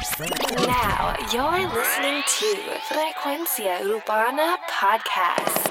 [0.00, 2.46] Now you're listening to
[2.88, 5.68] Frecuencia Urbana Podcast.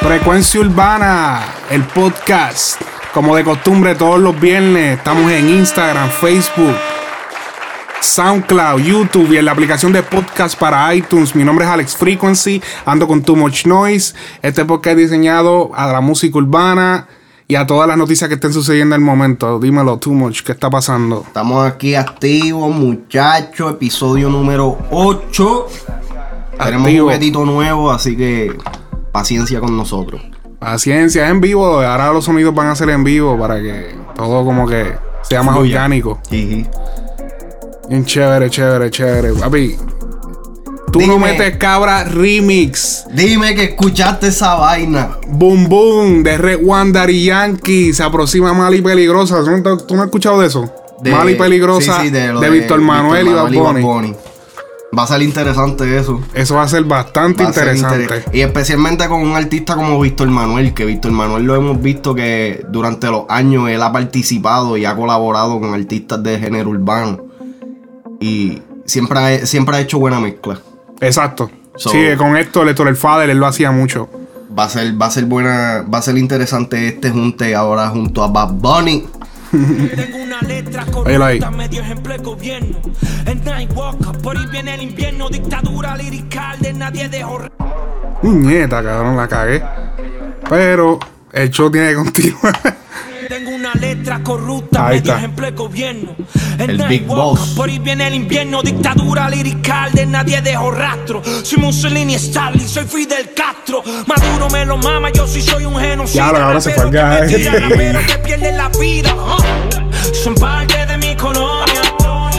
[0.00, 1.42] Frecuencia Urbana,
[1.74, 2.80] el podcast.
[3.12, 6.76] Como de costumbre, todos los viernes estamos en Instagram, Facebook,
[8.00, 11.34] SoundCloud, YouTube y en la aplicación de podcast para iTunes.
[11.34, 14.14] Mi nombre es Alex Frequency, ando con Too Much Noise.
[14.40, 17.08] Este podcast es diseñado a la música urbana
[17.48, 19.58] y a todas las noticias que estén sucediendo en el momento.
[19.58, 21.24] Dímelo, Too Much, ¿qué está pasando?
[21.26, 23.72] Estamos aquí activos, muchachos.
[23.72, 25.66] Episodio número 8.
[26.62, 28.56] Tenemos un juguetito nuevo, así que
[29.10, 30.33] paciencia con nosotros.
[30.64, 31.82] Paciencia, es en vivo.
[31.82, 35.56] Ahora los sonidos van a ser en vivo para que todo como que sea más
[35.56, 35.76] Fluya.
[35.76, 36.18] orgánico.
[38.06, 39.34] Chévere, chévere, chévere.
[39.34, 39.76] Papi,
[40.90, 43.04] tú no metes cabra remix.
[43.12, 45.18] Dime que escuchaste esa vaina.
[45.28, 47.92] Boom Boom de Red One Daddy Yankee.
[47.92, 49.44] Se aproxima Mal y Peligrosa.
[49.44, 50.72] ¿Tú no, has escuchado de eso?
[51.02, 54.14] De- Mal y Peligrosa sí, sí, de, Víctor Manuel y Bad Bunny.
[54.96, 56.20] Va a ser interesante eso.
[56.34, 58.02] Eso va a ser bastante Va a ser interesante.
[58.04, 62.14] inter- Y especialmente con un artista como Víctor Manuel, que Víctor Manuel lo hemos visto
[62.14, 67.20] que durante los años él ha participado y ha colaborado con artistas de género urbano.
[68.20, 70.58] Y siempre ha, siempre ha hecho buena mezcla.
[71.00, 71.50] Exacto.
[71.76, 74.08] So- sí, con Héctor, Héctor el Fader, él lo hacía mucho.
[74.56, 78.22] Va a ser, va a ser buena, va a ser interesante este junte ahora junto
[78.22, 79.04] a Bad Bunny.
[79.96, 82.78] Tengo una letra corrupta, medio ejemplo de gobierno.
[83.26, 87.40] El Nightwalker, por ahí viene el invierno, dictadura lirical de nadie dejó
[88.22, 89.62] Muñeta, cabrón, la cagué.
[90.48, 90.98] Pero
[91.32, 92.54] el show tiene que continuar.
[93.28, 95.18] Tengo una letra corrupta, Ahí medio está.
[95.18, 96.14] ejemplo de gobierno.
[96.58, 97.54] El Big Nightwalker, Boss.
[97.56, 101.22] Por ahí viene el invierno, dictadura lirical de nadie dejó rastro.
[101.42, 103.63] Soy Mussolini, Stalin, soy Fidel Castro.
[104.06, 106.32] Maduro me lo mama, yo sí soy un genocida.
[106.32, 109.14] Ya, ahora se fue que acá, que pierde la vida.
[110.12, 111.82] Son parte de mi colonia.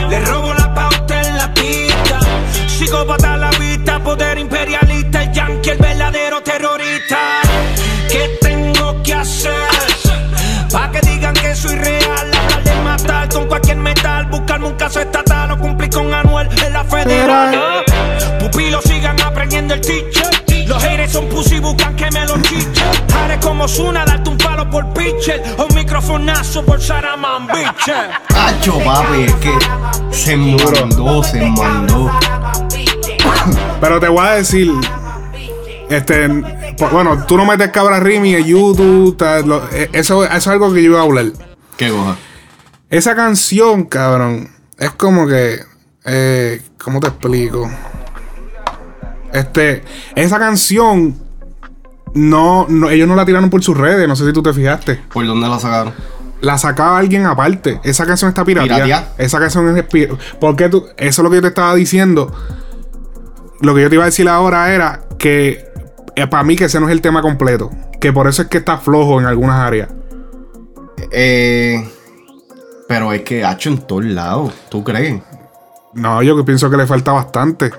[0.09, 2.19] Le robo la pauta en la pista.
[2.68, 7.18] Psicópata a la vista, poder imperialista, el yankee, el verdadero terrorista.
[8.09, 9.53] ¿Qué tengo que hacer?
[10.72, 15.00] Pa' que digan que soy real, hablar de matar con cualquier metal, buscarme un caso
[15.00, 17.84] estatal o cumplir con Anuel en la federal.
[18.40, 20.25] Pupilos sigan aprendiendo el teacher.
[21.08, 22.84] Son pussy, buscan que me los chiche.
[23.16, 25.42] Haré como Zuna, darte un palo por pitcher.
[25.58, 28.10] O un microfonazo por Saraman, bitcher.
[28.36, 29.54] Hacho, papi, es que
[30.12, 32.12] se mandó, se mandó.
[33.80, 34.72] Pero te voy a decir.
[35.90, 36.28] Este.
[36.78, 39.16] pues, Bueno, tú no metes cabra remix en YouTube.
[39.18, 41.28] tal, lo- eh, eso, eso es algo que yo iba a hablar.
[41.78, 42.16] Qué coja.
[42.90, 45.60] Esa canción, cabrón, es como que.
[46.06, 47.70] Eh, ¿Cómo te explico?
[49.35, 49.84] Este.
[50.16, 51.16] Esa canción.
[52.13, 54.07] No, no, ellos no la tiraron por sus redes.
[54.07, 55.01] No sé si tú te fijaste.
[55.12, 55.94] ¿Por dónde la sacaron?
[56.41, 57.79] La sacaba alguien aparte.
[57.84, 59.13] Esa canción está pirateada.
[59.18, 59.85] Esa canción es.
[60.40, 60.85] Porque tú.
[60.97, 62.31] Eso es lo que yo te estaba diciendo.
[63.62, 65.66] Lo que yo te iba a decir ahora era que.
[66.29, 67.69] para mí, que ese no es el tema completo.
[68.00, 69.90] Que por eso es que está flojo en algunas áreas.
[71.12, 71.85] Eh,
[72.88, 75.22] pero es que hacho en todos lados, ¿tú crees?
[75.94, 77.72] No, yo que pienso que le falta bastante.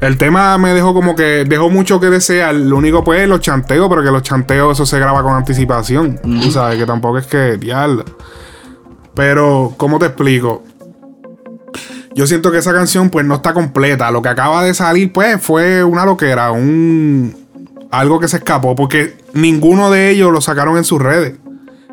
[0.00, 2.54] El tema me dejó como que dejó mucho que desear.
[2.54, 6.18] Lo único pues es los chanteos, pero que los chanteos eso se graba con anticipación.
[6.22, 8.04] Tú sabes que tampoco es que diablo.
[9.14, 10.62] Pero, ¿cómo te explico?
[12.14, 14.10] Yo siento que esa canción pues no está completa.
[14.10, 17.36] Lo que acaba de salir pues fue una loquera, un
[17.90, 21.34] algo que se escapó porque ninguno de ellos lo sacaron en sus redes.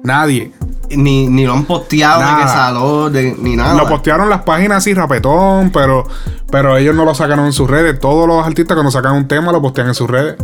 [0.03, 0.53] Nadie.
[0.89, 2.43] Ni, ni lo han posteado de Nada.
[2.43, 3.73] que salió, de- ni nada.
[3.73, 6.07] Lo postearon las páginas así, rapetón, pero,
[6.49, 7.99] pero ellos no lo sacaron en sus redes.
[7.99, 10.35] Todos los artistas cuando sacan un tema lo postean en sus redes.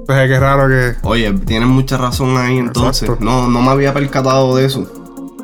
[0.00, 0.94] Entonces qué raro que...
[1.02, 3.02] Oye, tienes mucha razón ahí entonces.
[3.02, 3.24] Exacto.
[3.24, 4.90] No, no me había percatado de eso.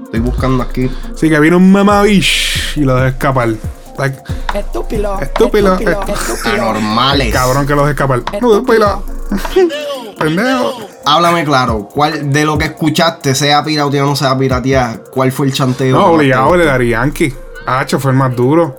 [0.05, 0.91] Estoy buscando aquí.
[1.14, 3.50] Sí, que vino un mamabish y lo dejó escapar.
[3.99, 4.19] Like,
[4.55, 5.21] Estúpido.
[5.21, 6.00] Estúpido, Estúpido.
[6.06, 6.55] Estúpido.
[6.55, 7.32] Anormales.
[7.35, 8.23] cabrón que lo dejó escapar.
[8.41, 9.03] No, estúpido.
[10.19, 10.88] Pendejo.
[11.05, 15.47] Háblame claro, ¿cuál de lo que escuchaste, sea pirateado o no sea pirateado, cuál fue
[15.47, 15.97] el chanteo?
[15.97, 16.67] No, obligado el de?
[16.67, 17.35] Dari Yankee.
[17.67, 18.76] Hacho, fue el más duro.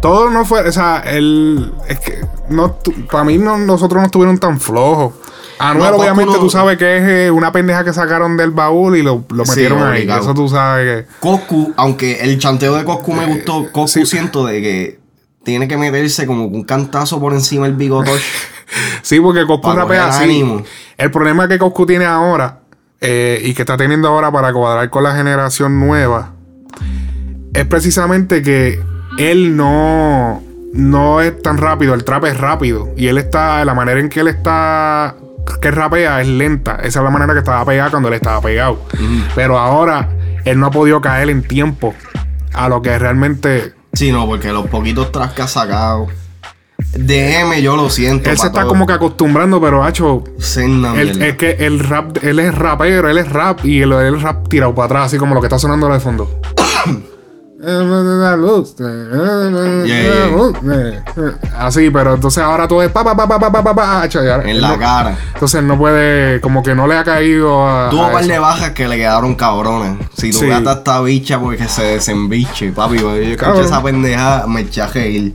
[0.00, 1.72] Todo no fue, o sea, el.
[1.88, 2.76] Es que no,
[3.10, 5.14] para mí no, nosotros no estuvieron tan flojos.
[5.58, 8.96] Anuel, No, obviamente, no- tú sabes que es eh, una pendeja que sacaron del baúl
[8.96, 10.08] y lo, lo Sí, metieron ahí.
[10.10, 11.12] Eso tú sabes que.
[11.20, 14.06] Coscu, aunque el chanteo de Coscu me gustó, Coscu sí.
[14.06, 15.00] siento de que
[15.44, 18.22] tiene que meterse como un cantazo por encima del bigotosh.
[19.02, 20.24] Sí, porque Coscu rapea así.
[20.24, 20.62] ánimo.
[20.96, 22.60] El problema que Coscu tiene ahora
[23.00, 26.32] eh, y que está teniendo ahora para cuadrar con la generación nueva
[27.52, 28.80] es precisamente que
[29.18, 30.42] él no,
[30.72, 34.20] no es tan rápido, el trap es rápido y él está, la manera en que
[34.20, 35.16] él está,
[35.60, 38.80] que rapea es lenta, esa es la manera que estaba pegado cuando él estaba pegado,
[39.34, 40.08] pero ahora
[40.44, 41.94] él no ha podido caer en tiempo
[42.52, 43.74] a lo que realmente...
[43.92, 46.08] Sí, no, porque los poquitos tracks que ha sacado.
[46.94, 48.30] DM yo lo siento.
[48.30, 48.68] Él se está todo.
[48.68, 50.24] como que acostumbrando, pero hacho,
[50.96, 54.48] él- es que el rap, él es rapero, él es rap y el, el rap
[54.48, 56.28] tirado para atrás, así como lo que está sonando de fondo.
[61.56, 64.08] Así, pero entonces ahora todo es pa pa pa pa pa pa pa,
[64.44, 65.16] En la no- cara.
[65.34, 67.88] Entonces no puede, como que no le ha caído a.
[67.90, 69.96] Tuvo un par de bajas que le quedaron cabrones.
[70.16, 70.46] Si tu Sí.
[70.48, 72.98] gata está bicha porque se desembiche, papi.
[72.98, 75.32] Yo escuché esa pendeja, me eché a reír.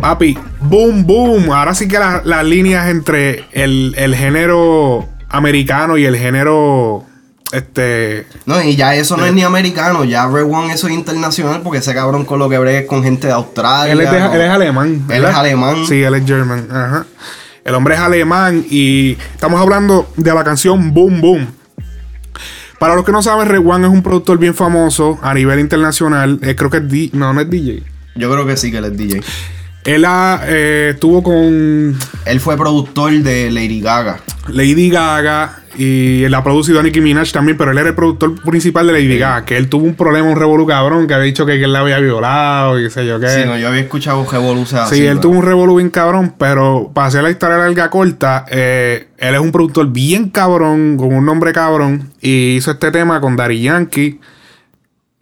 [0.00, 1.50] Papi, boom, boom.
[1.52, 7.04] Ahora sí que la- las líneas entre el, el género americano y el género.
[7.50, 8.26] Este.
[8.44, 11.78] No, y ya eso no es ni americano, ya Red One eso es internacional porque
[11.78, 13.92] ese cabrón con lo que es con gente de Australia.
[13.92, 14.32] Él es, de- ¿no?
[14.34, 15.04] él es alemán.
[15.08, 15.76] Él es alemán.
[15.86, 16.68] Sí, él es German.
[16.70, 17.06] Ajá.
[17.64, 21.46] El hombre es alemán y estamos hablando de la canción Boom Boom.
[22.78, 26.38] Para los que no saben, Red One es un productor bien famoso a nivel internacional.
[26.42, 27.82] Eh, creo que es D no, no es DJ.
[28.14, 29.20] Yo creo que sí que él es DJ.
[29.88, 31.96] Él ha, eh, estuvo con
[32.26, 34.20] Él fue productor de Lady Gaga.
[34.48, 38.42] Lady Gaga y él ha producido a Nicki Minaj también, pero él era el productor
[38.42, 41.46] principal de Lady Gaga, que él tuvo un problema, un revolú cabrón, que había dicho
[41.46, 43.28] que, él la había violado y qué sé yo qué.
[43.28, 44.96] Sí, no, yo había escuchado así.
[44.96, 48.44] Sí, él pero- tuvo un revolú bien cabrón, pero para hacer la historia larga corta,
[48.50, 53.22] eh, él es un productor bien cabrón, con un nombre cabrón, y hizo este tema
[53.22, 54.20] con Daddy Yankee.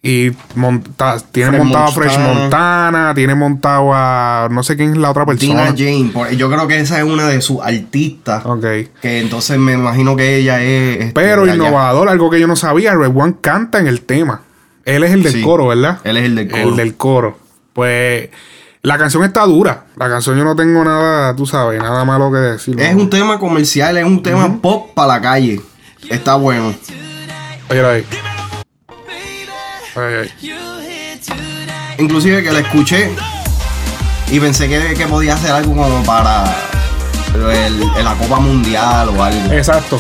[0.08, 3.12] Y monta- tiene Fresh montado a Fresh Montana.
[3.12, 5.74] Tiene montado a no sé quién es la otra persona.
[5.74, 6.36] Tina Jane.
[6.36, 8.46] yo creo que esa es una de sus artistas.
[8.46, 8.64] Ok.
[9.02, 11.00] Que entonces me imagino que ella es.
[11.00, 14.42] este, Pero innovador, algo que yo no sabía, Red One canta en el tema.
[14.84, 15.98] Él es el del Sí, coro, ¿verdad?
[16.04, 16.62] él es el del coro.
[16.68, 17.38] El del coro.
[17.72, 18.28] Pues
[18.82, 19.86] la canción está dura.
[19.96, 22.80] La canción yo no tengo nada, tú sabes, nada malo que decir.
[22.80, 25.60] Es un tema comercial, es un tema pop para la calle.
[26.08, 26.72] Está bueno.
[27.68, 28.04] Oye, ahí.
[29.96, 30.54] Ay, ay.
[31.98, 33.10] Inclusive que la escuché
[34.30, 36.44] y pensé que, que podía hacer algo como para
[37.34, 39.52] el- el- la Copa Mundial o algo.
[39.52, 39.98] Exacto.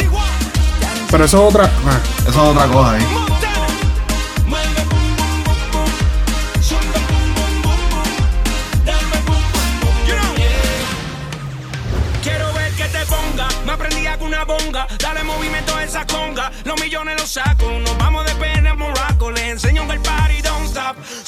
[1.10, 1.64] Pero eso es otra.
[1.86, 3.02] ah, Eso es otra cosa, ¿eh?
[12.22, 16.50] Quiero ver que te ponga, me aprendí con una bonga, dale movimiento a esa conga,
[16.64, 17.96] los millones los saco, nos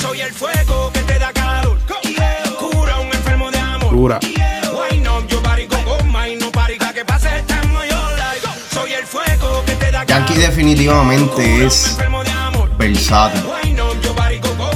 [0.00, 1.78] soy el fuego que te da calor,
[2.58, 4.20] cura un enfermo de amor, Dura.
[4.22, 8.10] Why not, yo party con goma y no party que pase el time of your
[8.12, 12.30] life, soy el fuego que te da calor, Yankee definitivamente cura un es enfermo de
[12.30, 13.42] amor, versátil.
[13.42, 14.68] Why not, yo party con goma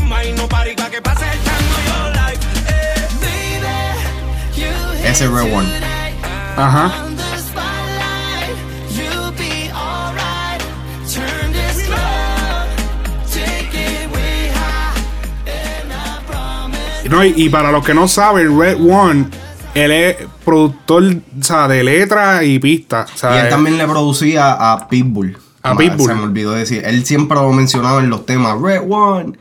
[17.13, 19.27] No, y, y para los que no saben, Red One,
[19.75, 23.07] él es productor o sea, de letra y pista.
[23.15, 25.37] O sea, Y él él- también le producía a Pitbull.
[25.63, 26.09] A Pitbull.
[26.09, 26.83] Se me olvidó decir.
[26.85, 28.61] Él siempre lo mencionaba en los temas.
[28.61, 29.35] Red One.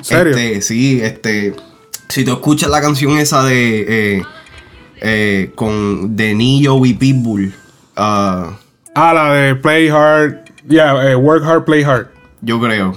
[0.00, 0.34] ¿Serio?
[0.34, 1.54] Este, sí, este.
[2.08, 3.84] Si tú escuchas la canción esa de.
[4.18, 4.22] eh,
[5.00, 7.54] eh, con de Nio y Pitbull.
[7.96, 8.52] ah,
[8.94, 10.38] Ah, la de Play Hard.
[10.68, 12.06] Yeah, eh, Work Hard, Play Hard.
[12.40, 12.96] yo creo.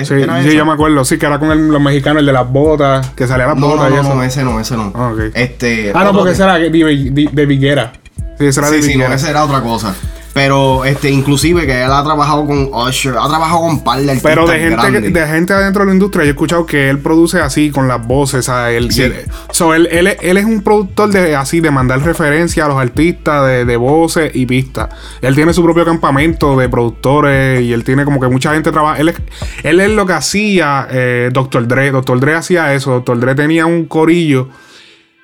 [0.00, 1.04] ¿Es- Sí, yo me acuerdo.
[1.04, 3.68] Sí, que era con el- los mexicanos, el de las botas, que salía las No,
[3.68, 4.14] botas no, y no, eso.
[4.14, 4.92] no, ese no, ese no.
[4.94, 5.12] Ah.
[5.34, 5.92] Este.
[5.94, 7.92] Ah, no, porque ese era de, de, de Viguera.
[8.38, 9.14] Sí, ese era de Sí, sí, no, Viguera.
[9.14, 9.94] esa era otra cosa.
[10.38, 14.46] Pero, este, inclusive que él ha trabajado con Usher, ha trabajado con par de Pero
[14.46, 17.40] de gente, que- de gente adentro de la industria, yo he escuchado que él produce
[17.40, 18.44] así con las voces.
[18.44, 18.76] ¿sabes?
[18.76, 19.02] Él, Sí.
[19.02, 19.14] él,
[19.50, 23.46] so, él, él- él es un productor de así, de mandar referencia a los artistas
[23.48, 24.90] de, de voces y pistas.
[25.22, 29.00] Él tiene su propio campamento de productores y él tiene como que mucha gente trabaja.
[29.00, 29.16] Él es,
[29.64, 31.66] él es lo que hacía eh, Dr.
[31.66, 31.90] Dre.
[31.90, 32.20] Dr.
[32.20, 32.92] Dre hacía eso.
[32.92, 33.18] Dr.
[33.18, 34.50] Dre tenía un corillo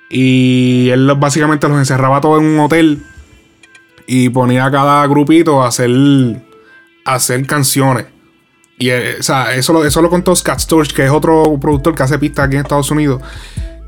[0.09, 3.01] y él básicamente los encerraba todos en un hotel
[4.07, 5.89] y ponía a cada grupito a hacer,
[7.05, 8.05] a hacer canciones.
[8.77, 11.95] Y eh, o sea, eso, lo- eso lo contó Scott Storch, que es otro productor
[11.95, 13.21] que hace pistas aquí en Estados Unidos.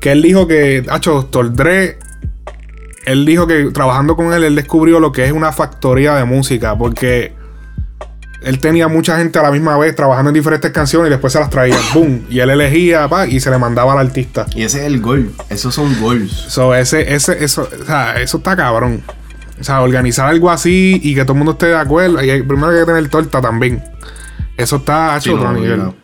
[0.00, 1.52] Que él dijo que, hacho, Dr.
[1.52, 1.98] Dre,
[3.04, 6.76] él dijo que trabajando con él, él descubrió lo que es una factoría de música.
[6.78, 7.34] Porque
[8.42, 11.40] él tenía mucha gente a la misma vez trabajando en diferentes canciones y después se
[11.40, 12.24] las traía, boom.
[12.30, 14.46] Y él elegía, pa, y se le mandaba al artista.
[14.54, 15.32] Y ese es el gol.
[15.50, 16.30] Esos son goals.
[16.32, 19.02] So, ese, ese, eso, o sea, eso está cabrón.
[19.60, 22.22] O sea, organizar algo así y que todo el mundo esté de acuerdo.
[22.22, 23.82] Y primero hay que tener torta también.
[24.56, 25.78] Eso está hecho Sí, otro no, nivel.
[25.78, 25.94] no.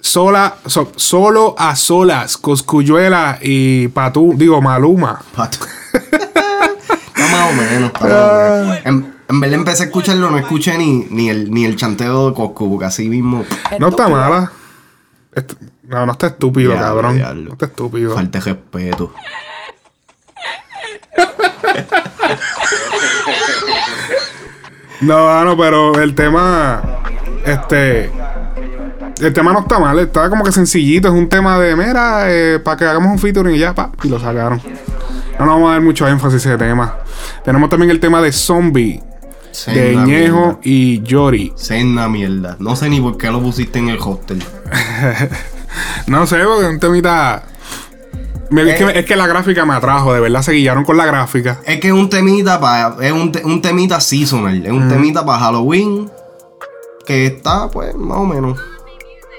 [0.00, 5.20] Sola, so- solo a solas, Coscuyuela y Patú, digo Maluma.
[5.34, 5.58] Pato.
[5.92, 7.92] está más o menos.
[8.00, 8.78] menos.
[8.84, 12.34] En, en verdad empecé a escucharlo, no escuché ni, ni, el, ni el chanteo de
[12.36, 13.44] Coscu, porque así mismo.
[13.80, 14.52] No está mala.
[15.34, 15.54] Est-
[15.88, 17.16] no, no está estúpido, cabrón.
[17.16, 17.44] diablo.
[17.46, 18.14] No está estúpido.
[18.14, 19.12] Falta de respeto.
[25.00, 26.82] No, no, pero el tema.
[27.44, 28.10] Este.
[29.20, 31.08] El tema no está mal, está como que sencillito.
[31.08, 34.08] Es un tema de, mira, eh, para que hagamos un featuring y ya, pa, y
[34.08, 34.60] lo sacaron.
[35.38, 36.96] No nos vamos a dar mucho énfasis a ese tema.
[37.44, 39.02] Tenemos también el tema de Zombie,
[39.66, 40.58] de Ñejo mierda.
[40.62, 41.52] y Yori.
[41.56, 42.56] Senda mierda.
[42.58, 44.42] No sé ni por qué lo pusiste en el hostel.
[46.06, 47.42] No sé, porque es un temita.
[48.50, 48.84] Me- es, Eh.
[48.92, 51.60] que, es que la gráfica me atrajo, de verdad se guiaron con la gráfica.
[51.64, 52.96] Es que es un temita para.
[53.04, 54.64] Es un, te- un temita seasonal.
[54.64, 56.10] Es un temita para Halloween.
[57.06, 58.58] Que está, pues, más o menos.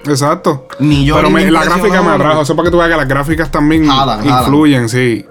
[0.06, 0.68] Exacto.
[0.80, 2.42] Ni yo Pero ni me- la gráfica me atrajo.
[2.42, 4.44] Eso para que tú veas que las gráficas también Jalan, jalan.
[4.44, 5.26] influyen, sí.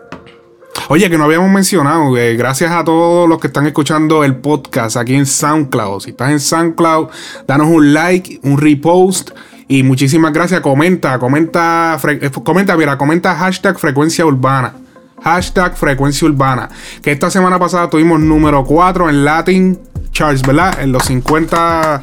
[0.88, 4.96] Oye, que no habíamos mencionado, eh, gracias a todos los que están escuchando el podcast
[4.98, 6.00] aquí en SoundCloud.
[6.00, 7.08] Si estás en SoundCloud,
[7.46, 9.30] danos un like, un repost
[9.68, 10.60] y muchísimas gracias.
[10.60, 14.74] Comenta, comenta, eh, comenta, mira, comenta hashtag frecuencia urbana.
[15.22, 16.68] Hashtag frecuencia urbana.
[17.02, 19.78] Que esta semana pasada tuvimos número 4 en Latin
[20.12, 20.80] Charts, ¿verdad?
[20.80, 22.02] En los 50.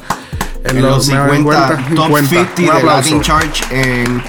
[0.64, 2.36] En los 50, top 50.
[2.36, 2.82] 50 Un de.
[2.84, 4.22] Latin Church en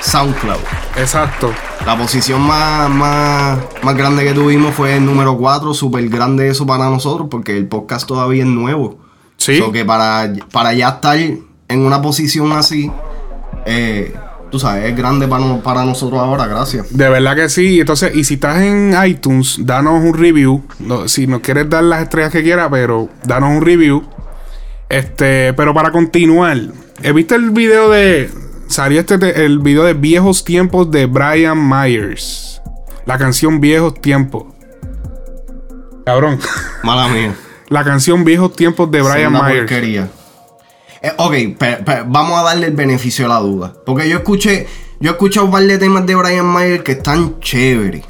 [0.00, 0.60] SoundCloud.
[0.96, 1.52] Exacto.
[1.86, 6.66] La posición más, más, más grande que tuvimos fue el número 4, súper grande eso
[6.66, 8.98] para nosotros, porque el podcast todavía es nuevo.
[9.36, 9.58] Sí.
[9.58, 11.18] So que para, para ya estar
[11.72, 12.90] en una posición así,
[13.66, 14.14] eh,
[14.50, 16.96] tú sabes, es grande para, no- para nosotros ahora, gracias.
[16.96, 17.80] De verdad que sí.
[17.80, 20.62] Entonces, y si estás en iTunes, danos un review.
[20.78, 24.02] No, si nos quieres dar las estrellas que quieras, pero danos un review.
[24.88, 26.58] Este, pero para continuar,
[27.02, 28.30] ¿he visto el video de.
[28.68, 32.60] Salió este te- el video de Viejos Tiempos de Brian Myers.
[33.06, 34.44] La canción Viejos Tiempos.
[36.04, 36.38] Cabrón.
[36.82, 37.34] Mala mía.
[37.68, 39.58] La canción Viejos Tiempos de Brian Myers.
[39.60, 40.08] porquería.
[41.02, 43.72] Eh, ok, pe- pe- vamos a darle el beneficio de la duda.
[43.84, 44.66] Porque yo escuché,
[45.00, 48.04] yo he escuchado un par de temas de Brian Mayer que están chéveres.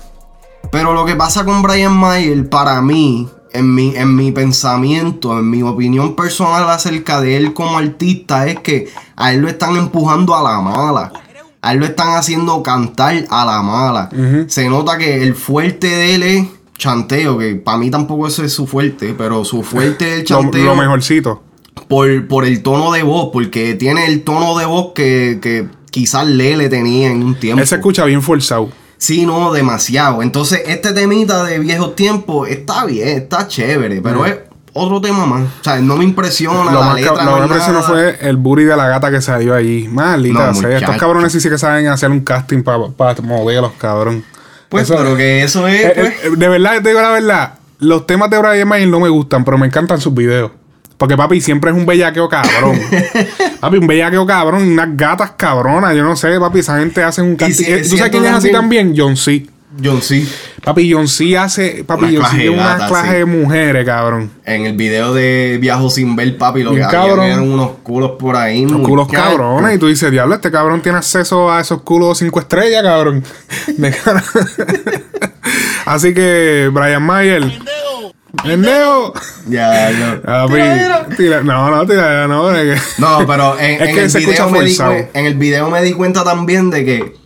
[0.70, 5.48] Pero lo que pasa con Brian Mayer, para mí, en mi, en mi pensamiento, en
[5.50, 10.34] mi opinión personal acerca de él como artista, es que a él lo están empujando
[10.34, 11.12] a la mala.
[11.60, 14.08] A él lo están haciendo cantar a la mala.
[14.48, 16.46] Se nota que el fuerte de él es
[16.76, 20.24] chanteo, que para mí tampoco ese es su fuerte, pero su fuerte es el Lo,
[20.42, 21.42] chanteo lo mejorcito.
[21.88, 26.26] Por, por el tono de voz, porque tiene el tono de voz que, que quizás
[26.26, 27.60] Lele tenía en un tiempo.
[27.60, 28.70] Él se escucha bien forzado.
[28.98, 30.22] Sí, no, demasiado.
[30.22, 34.36] Entonces, este temita de viejos tiempos está bien, está chévere, pero es
[34.74, 35.42] otro tema más.
[35.60, 37.24] O sea, no me impresiona Lo la más letra.
[37.24, 39.88] lo no que me es impresionó fue el booty de la gata que salió allí.
[39.88, 40.78] Maldita No, sea.
[40.78, 44.24] Estos cabrones sí, sí que saben hacer un casting para modelos, cabrón.
[44.68, 47.54] Pues, Eso- pero que eso es, Eh, pues, eh, de verdad, te digo la verdad.
[47.80, 50.52] Los temas de Brian Mayer no me gustan, pero me encantan sus videos.
[51.02, 52.78] Porque papi siempre es un bellaqueo cabrón.
[53.60, 55.96] papi, un bellaqueo cabrón, unas gatas cabronas.
[55.96, 57.64] Yo no sé, papi, esa gente hace un casting.
[57.64, 58.94] si- Eh, ¿Tú sabes quién es así también-?
[58.96, 59.44] John C.
[59.82, 60.24] John C.
[60.62, 61.82] Papi, John C hace.
[61.82, 63.14] Papi, Una John C tiene una gatas, clase sí.
[63.16, 64.30] de mujeres, cabrón.
[64.44, 67.24] En el video de Viajo sin ver, papi, lo que había cabrón.
[67.26, 68.64] eran unos culos por ahí.
[68.64, 69.74] Los culos cabrones.
[69.74, 73.24] Y tú dices, diablo, este cabrón tiene acceso a esos culos cinco estrellas, cabrón.
[75.84, 77.42] Así que, Brian Mayer.
[78.42, 79.12] ¡Pendejo!
[79.48, 80.22] Ya, no.
[80.22, 80.54] Papi,
[81.16, 82.50] tira- no, no, tira, no.
[82.54, 84.92] es que- No, pero en, Es en que el se video me di, forzado.
[84.94, 87.16] cuen- en el video me di cuenta también de que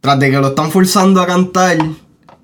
[0.00, 1.78] tras de que lo están forzando a cantar,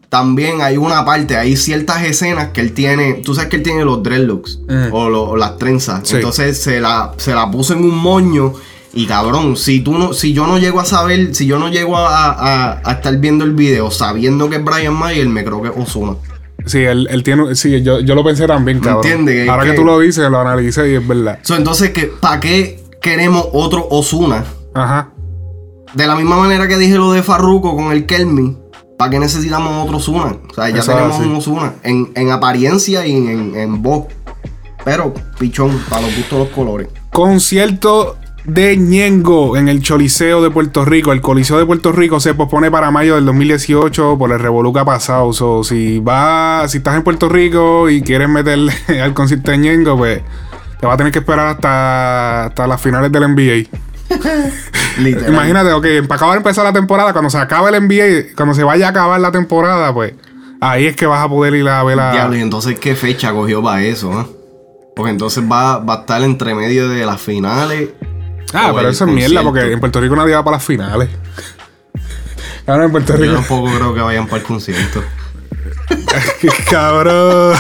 [0.09, 3.85] también hay una parte, hay ciertas escenas que él tiene, tú sabes que él tiene
[3.85, 4.93] los dreadlocks Mm.
[4.93, 6.17] o, lo- o las trenzas, Sí.
[6.17, 8.53] entonces se la, se la puso en un moño
[8.93, 11.97] y cabrón, si tú no, si yo no llego a saber, si yo no llego
[11.97, 15.69] a, a- a estar viendo el video sabiendo que es Brian Mayer, me creo que
[15.69, 16.17] es Ozuna.
[16.67, 17.55] Sí, él, él tiene.
[17.55, 19.05] Sí, yo, yo lo pensé también, cabrón.
[19.07, 19.49] entiendes?
[19.49, 21.39] Ahora que, Que- tú lo dices, lo analicé y es verdad.
[21.43, 24.45] So, entonces, ¿para qué queremos otro Ozuna?
[24.75, 25.11] Ajá.
[25.95, 28.57] De la misma manera que dije lo de Farruko con el Kelmi,
[28.97, 30.37] ¿para qué necesitamos otro Ozuna?
[30.51, 31.29] O sea, ya Eso tenemos así.
[31.29, 34.05] un Ozuna en, en apariencia y en, en voz.
[34.85, 36.89] Pero, pichón, para los gustos de los colores.
[37.13, 41.13] Concierto de Ñengo en el Choliseo de Puerto Rico.
[41.13, 45.33] El Coliseo de Puerto Rico se pospone para mayo del 2018 por el revoluca pasado.
[45.33, 49.97] So, si vas, si estás en Puerto Rico y quieres meterle al concierto de Ñengo,
[49.97, 50.23] pues
[50.81, 53.69] te va a tener que esperar hasta, hasta las finales del NBA.
[55.29, 58.65] Imagínate, ok, para acabar de empezar la temporada, cuando se acabe el NBA, cuando se
[58.65, 60.15] vaya a acabar la temporada, pues
[60.61, 62.13] Ahí es que vas a poder ir a ver la.
[62.13, 64.13] Diablo, y entonces, ¿qué fecha cogió para eso?
[64.13, 64.27] ah?
[64.95, 67.89] Porque entonces va, va a estar entre medio de las finales.
[68.53, 71.09] Ah, pero eso es mierda, porque en Puerto Rico nadie va para las finales.
[72.67, 73.35] Ahora en Puerto Yo Rico.
[73.35, 75.03] tampoco creo que vayan para el concierto.
[76.71, 77.57] Cabrón.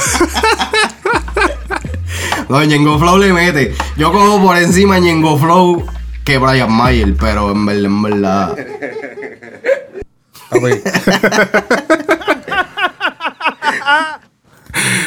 [2.48, 3.74] No, Ñengo Flow le mete.
[3.96, 5.86] Yo cojo por encima Ñengo Flow
[6.24, 8.56] que Brian Mayer, pero en verdad, en verdad.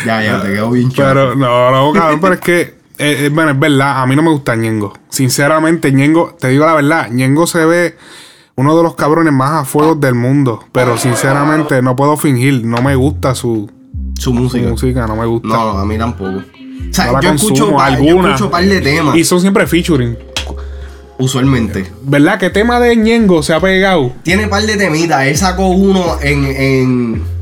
[0.05, 1.07] Ya, ya, te quedó bien chato.
[1.13, 2.75] Pero no, no, cabrón, pero es que.
[3.03, 4.93] Eh, eh, bueno, es verdad, a mí no me gusta Ñengo.
[5.09, 7.97] Sinceramente, Ñengo, te digo la verdad, Ñengo se ve
[8.55, 10.63] uno de los cabrones más a fuego del mundo.
[10.71, 13.69] Pero sinceramente, no puedo fingir, no me gusta su,
[14.15, 14.69] Su su música.
[14.69, 15.47] música, no me gusta.
[15.47, 16.37] No, a mí tampoco.
[16.37, 18.27] O sea, No la yo, escucho consumo, pa- yo alguna.
[18.35, 20.17] escucho par de temas, Y son siempre featuring.
[21.17, 21.91] usualmente.
[22.03, 22.39] ¿Verdad?
[22.39, 24.11] ¿Qué tema de Ñengo se ha pegado?
[24.23, 25.25] Tiene par de temitas.
[25.25, 26.43] Él sacó uno en.
[26.45, 27.32] en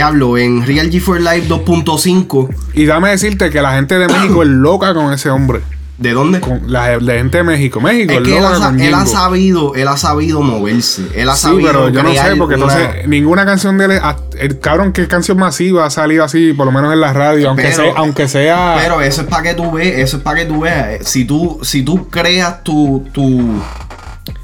[0.00, 2.54] Diablo, en Real G4 Live 2.5.
[2.74, 5.62] Y dame decirte que la gente de México es loca con ese hombre.
[5.96, 6.40] ¿De dónde?
[6.40, 7.80] Con la, la gente de México.
[7.80, 11.02] México Es que él loca ha, sa- con él ha sabido, él ha sabido moverse.
[11.14, 11.66] Él ha Sí, sabido.
[11.72, 13.92] pero yo no sé, porque una- entonces ninguna canción de él,
[14.38, 17.72] el cabrón que canción masiva ha salido así, por lo menos en la radio, aunque
[17.72, 20.60] sea, aunque sea Pero eso es para que tú veas, eso es para que tú
[20.60, 21.08] veas.
[21.08, 23.62] Si tú, si tú creas tu, tu,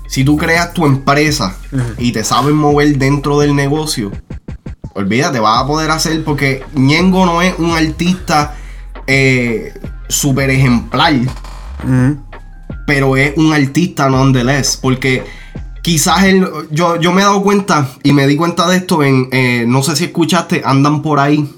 [0.07, 1.57] si tú creas tu empresa
[1.99, 4.11] y te sabes mover dentro del negocio,
[4.95, 8.57] olvídate, vas a poder hacer, porque Ñengo no es un artista
[9.07, 9.75] eh,
[10.09, 11.15] súper ejemplar,
[12.87, 15.25] pero es un artista nonetheless, porque
[15.83, 19.29] quizás él, yo, yo me he dado cuenta y me di cuenta de esto en,
[19.33, 21.49] eh, no sé si escuchaste, andan por ahí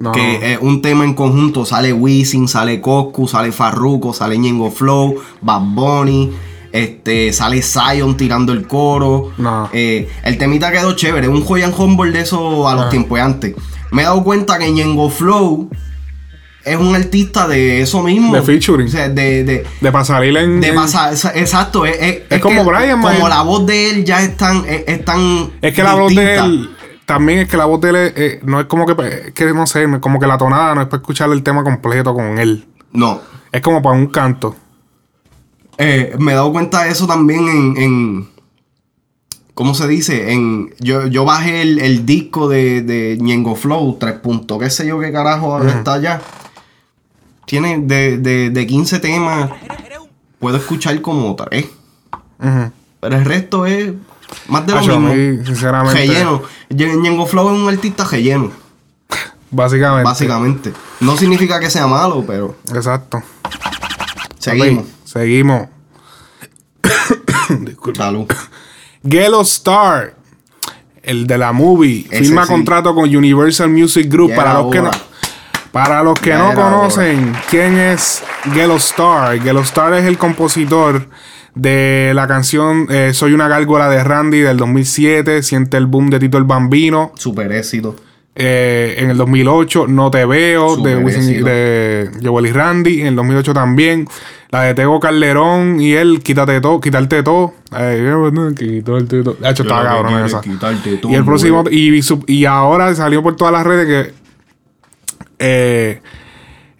[0.00, 1.64] no, que es un tema en conjunto.
[1.64, 6.30] Sale Wisin, sale Coscu, sale Farruko, sale Ñengo Flow, Bad Bunny,
[6.72, 9.32] este, sale Zion tirando el coro.
[9.38, 9.68] No.
[9.72, 12.88] Eh, el temita quedó chévere, un Joyan Humble de eso a los Ah.
[12.90, 13.54] tiempos de antes.
[13.90, 15.70] Me he dado cuenta que Ñengo Flow
[16.64, 18.34] es un artista de eso mismo.
[18.34, 18.86] De featuring.
[18.88, 22.62] O sea, de, de, de para salir en, de pasar, exacto, es, es- es como
[22.64, 23.28] que Brian, Como man.
[23.30, 24.64] la voz de él ya es tan.
[24.68, 26.70] Es, tan que la voz de él
[27.06, 28.92] también es que la voz de él eh, no es como que,
[29.28, 32.12] es que no sé, como que la tonada no es para escuchar el tema completo
[32.12, 32.66] con él.
[32.92, 33.22] No.
[33.50, 34.54] Es como para un canto.
[35.78, 37.76] Eh, me he dado cuenta de eso también en.
[37.76, 38.38] en-
[39.54, 40.32] ¿Cómo se dice?
[40.32, 44.86] En, yo, yo bajé el, el disco de, de Ñengo Flow, 3 puntos, qué sé
[44.86, 46.22] yo qué carajo está allá.
[47.44, 49.50] Tiene de, de, de 15 temas,
[50.38, 51.64] puedo escuchar como 3.
[52.40, 52.72] Ujú.
[53.00, 53.94] Pero el resto es
[54.48, 55.14] más de lo Acho, mismo.
[55.14, 56.42] mí, sinceramente, Relleno.
[56.70, 58.52] Ñengo Flow es un artista relleno,
[59.50, 60.04] básicamente.
[60.04, 60.72] básicamente.
[61.00, 63.20] No significa que sea malo, pero Exacto.
[64.38, 64.84] seguimos.
[65.18, 65.68] Seguimos.
[67.60, 68.04] Disculpa.
[68.04, 68.26] Salud.
[69.02, 70.14] Gelo Star,
[71.02, 72.52] el de la movie, Ese firma sí.
[72.52, 74.30] contrato con Universal Music Group.
[74.30, 74.90] Ya Para los, que no,
[75.72, 81.08] para los que Ya no conocen quién es Gelo Star, Gelo Star es el compositor
[81.56, 86.20] de la canción eh, Soy una gárgola de Randy del 2007, Siente el boom de
[86.20, 87.10] Tito el Bambino.
[87.16, 87.96] Super éxito.
[88.40, 93.00] Eh, en el 2008, No Te Veo, de, Wisin- de Joel y Randy.
[93.00, 94.06] En el 2008 también.
[94.50, 97.52] La de Tego Calderón y él, Quítate todo, Quitarte todo.
[98.54, 99.34] Quitarte todo.
[99.34, 100.40] De hecho, estaba cabrón esa.
[100.40, 104.14] todo, Y el próximo, y, y ahora salió por todas las redes que
[105.40, 106.00] eh,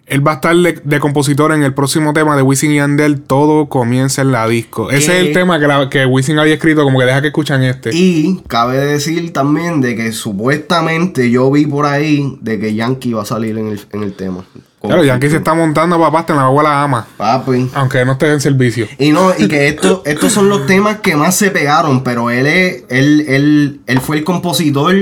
[0.09, 3.21] él va a estar de, de compositor en el próximo tema de Wisin y Yandel.
[3.21, 4.89] Todo comienza en la disco.
[4.91, 7.63] Ese es el tema que, la- que Wisin había escrito, como que deja que escuchan
[7.63, 7.91] este.
[7.93, 13.21] Y cabe decir también de que supuestamente yo vi por ahí de que Yankee va
[13.23, 14.45] a salir en el, en el tema.
[14.81, 17.07] claro, Yankee se está montando, papá, en la abuela ama.
[17.17, 17.69] Papi.
[17.73, 18.87] Aunque no esté en servicio.
[18.97, 22.47] Y no, y que esto, estos son los temas que más se pegaron, pero él
[22.47, 24.95] es, él, él, él fue el compositor,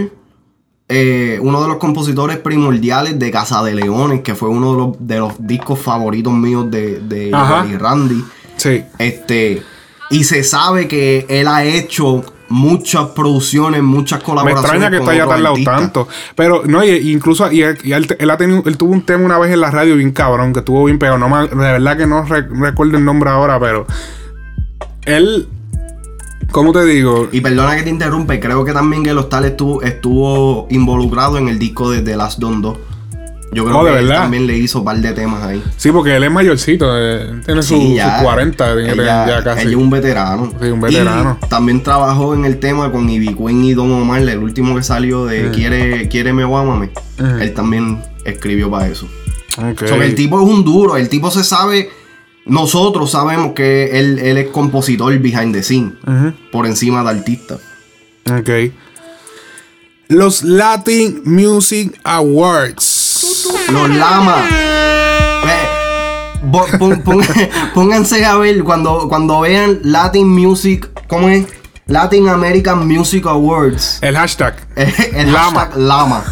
[0.89, 4.95] eh, uno de los compositores primordiales de Casa de Leones, que fue uno de los,
[5.07, 7.31] de los discos favoritos míos de, de
[7.79, 8.23] Randy.
[8.55, 8.83] Sí.
[8.97, 9.61] Este,
[10.09, 14.71] y se sabe que él ha hecho muchas producciones, muchas Me colaboraciones.
[14.83, 16.07] extraña que haya otros tardado tanto.
[16.35, 19.25] Pero, no, y, incluso, y él, y él- él ha tenido, él tuvo un tema
[19.25, 21.17] una vez en la radio bien cabrón, que estuvo bien pegado.
[21.17, 23.85] No, me- de verdad que no re- recuerdo el nombre ahora, pero.
[25.05, 25.49] Él.
[26.51, 27.27] ¿Cómo te digo?
[27.31, 31.49] Y perdona que te interrumpe, creo que también que los tales estuvo, estuvo involucrado en
[31.49, 32.77] el disco de The Last Don 2.
[33.53, 35.63] Yo creo Oh, ¿de que él también le hizo un par de temas ahí.
[35.77, 36.85] Sí, porque él es mayorcito.
[36.97, 39.61] eh, tiene su- Sí, sus 40, tiene él ya, ya, casi.
[39.63, 40.51] él es un veterano.
[40.61, 41.37] Sí, un veterano.
[41.41, 44.83] Y también trabajó en el tema con Ivy Queen y Don Omar, el último que
[44.83, 46.89] salió de Quiere, Quiéreme o Ámame.
[47.19, 47.37] Ujú.
[47.39, 49.07] Él también escribió para eso.
[49.57, 49.87] Ok.
[49.87, 51.89] So, que el tipo es un duro, el tipo se sabe.
[52.47, 55.93] Nosotros sabemos que él, él es compositor behind the scene,
[56.51, 57.57] por encima de artista.
[58.31, 58.49] Ok.
[60.09, 63.47] Los Latin Music Awards.
[63.71, 64.49] Los lamas.
[64.49, 65.67] Eh,
[66.43, 67.25] bo- pon- pon-
[67.73, 70.89] pónganse a ver cuando, cuando vean Latin Music.
[71.07, 71.45] ¿Cómo es?
[71.87, 73.99] Latin American Music Awards.
[74.01, 74.55] El hashtag.
[75.13, 75.59] El Lama.
[75.61, 76.23] hashtag Lama.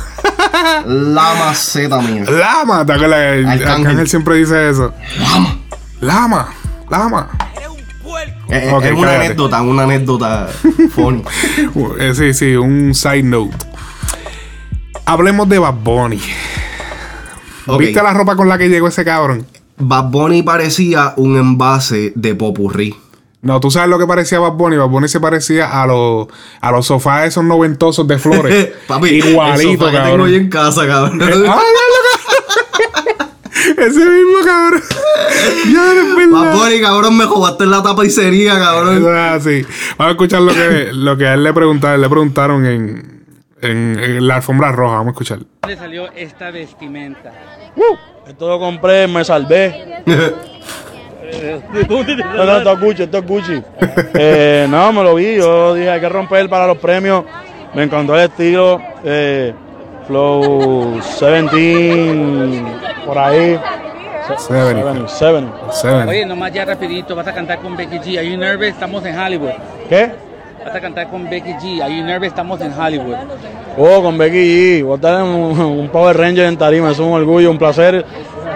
[0.85, 2.23] Lama Z mía.
[2.29, 3.19] Lama, ¿te acuerdas?
[3.37, 3.67] El Arcángel.
[3.87, 4.93] Arcángel siempre dice eso.
[5.19, 5.59] Lama.
[6.01, 6.53] Lama,
[6.89, 7.29] lama.
[8.49, 9.25] Eh, eh, Ok, es una cállate.
[9.25, 10.47] anécdota, una anécdota
[10.91, 11.23] funny.
[11.99, 13.55] Eh, sí, sí, un side note.
[15.05, 16.21] Hablemos de Bad Bunny.
[17.79, 19.45] ¿Viste la ropa con la que llegó ese cabrón?
[19.77, 22.95] Bad Bunny parecía un envase de popurrí.
[23.41, 24.77] No, tú sabes lo que parecía Bad Bunny.
[24.77, 26.27] Bad Bunny se parecía a los,
[26.61, 28.69] a los sofás esos noventosos de flores.
[28.87, 31.19] Papi, Igualito, el sofá que tengo yo en casa, cabrón.
[33.77, 34.81] Ese mismo cabrón.
[35.73, 36.53] ya eres verdad.
[36.55, 38.97] Bunny, cabrón, me jodaste en la tapicería, cabrón.
[38.97, 39.65] Eso es así.
[39.97, 43.25] Vamos a escuchar lo que, lo que a él le preguntaron, le preguntaron en,
[43.61, 44.95] en, en la alfombra roja.
[44.97, 45.39] Vamos a escuchar.
[45.67, 47.31] le salió esta vestimenta?
[48.27, 50.03] Esto lo compré, me salvé.
[50.05, 50.15] No,
[52.45, 53.61] no, esto es Gucci, esto es Gucci.
[54.13, 57.23] Eh, no, me lo vi, yo dije hay que romper para los premios.
[57.73, 58.79] Me encantó el estilo.
[59.03, 59.53] eh,
[60.07, 62.63] Flow 17,
[63.05, 63.59] por ahí.
[64.37, 64.83] Seven.
[65.07, 65.47] 7.
[65.71, 66.09] Seven.
[66.09, 68.17] Oye, nomás ya rapidito, vas a cantar con Becky G.
[68.17, 68.69] Are you nervous?
[68.69, 69.51] Estamos en Hollywood.
[69.87, 70.11] ¿Qué?
[70.65, 71.81] Vas a cantar con Becky G.
[71.83, 72.29] Are you nervous?
[72.29, 73.17] Estamos en Hollywood.
[73.77, 74.85] Oh, con Becky G.
[74.85, 78.03] Botar un, un Power Ranger en tarima es un orgullo, un placer.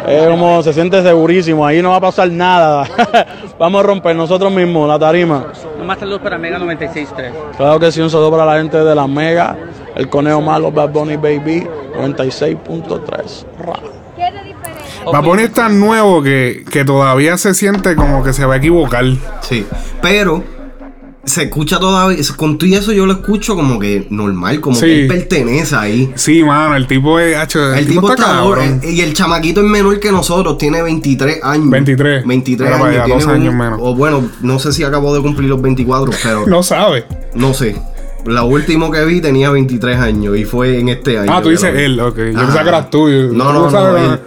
[0.08, 1.66] Es como se siente segurísimo.
[1.66, 2.88] Ahí no va a pasar nada.
[3.60, 5.46] Vamos a romper nosotros mismos la tarima.
[5.78, 7.32] Nomás saludos para Mega 96.3.
[7.58, 9.56] Claro que sí, un saludo para la gente de la Mega,
[9.96, 13.46] el Conejo Malo, Bad Bunny Baby, 96.3.
[13.66, 13.74] Ra.
[15.12, 18.58] Bad Bunny es tan nuevo que, que todavía se siente como que se va a
[18.58, 19.06] equivocar.
[19.42, 19.66] Sí.
[20.02, 20.44] Pero
[21.24, 22.18] se escucha todavía.
[22.36, 24.86] Con tú y eso yo lo escucho como que normal, como Sí.
[24.86, 26.12] que él pertenece ahí.
[26.16, 27.36] Sí, mano, el tipo es.
[27.38, 31.44] hacho, El, tipo está duro, eh, Y el chamaquito es menor que nosotros, tiene 23
[31.44, 31.70] años.
[31.70, 32.26] 23.
[32.26, 33.06] 23 Mira para años.
[33.06, 33.80] tiene dos años menos.
[33.82, 37.06] O bueno, no sé si acabó de cumplir los 24, pero no, No sabe.
[37.54, 37.76] sé.
[38.26, 41.32] La última que vi tenía 23 años y fue en este año.
[41.34, 42.18] Ah, tú dices él, ok.
[42.18, 43.08] Yo pensaba que eras tú.
[43.08, 44.20] No, no, no, él.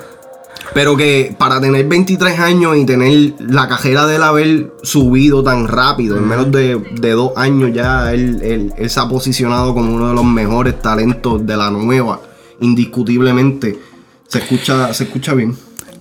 [0.75, 5.69] Pero que para tener 23 años y tener la cajera de él haber subido tan
[5.69, 9.95] rápido, en menos de, de dos años ya él, él- él se ha posicionado como
[9.95, 12.21] uno de los mejores talentos de la nueva,
[12.61, 13.79] indiscutiblemente.
[14.29, 15.55] Se escucha, se escucha bien.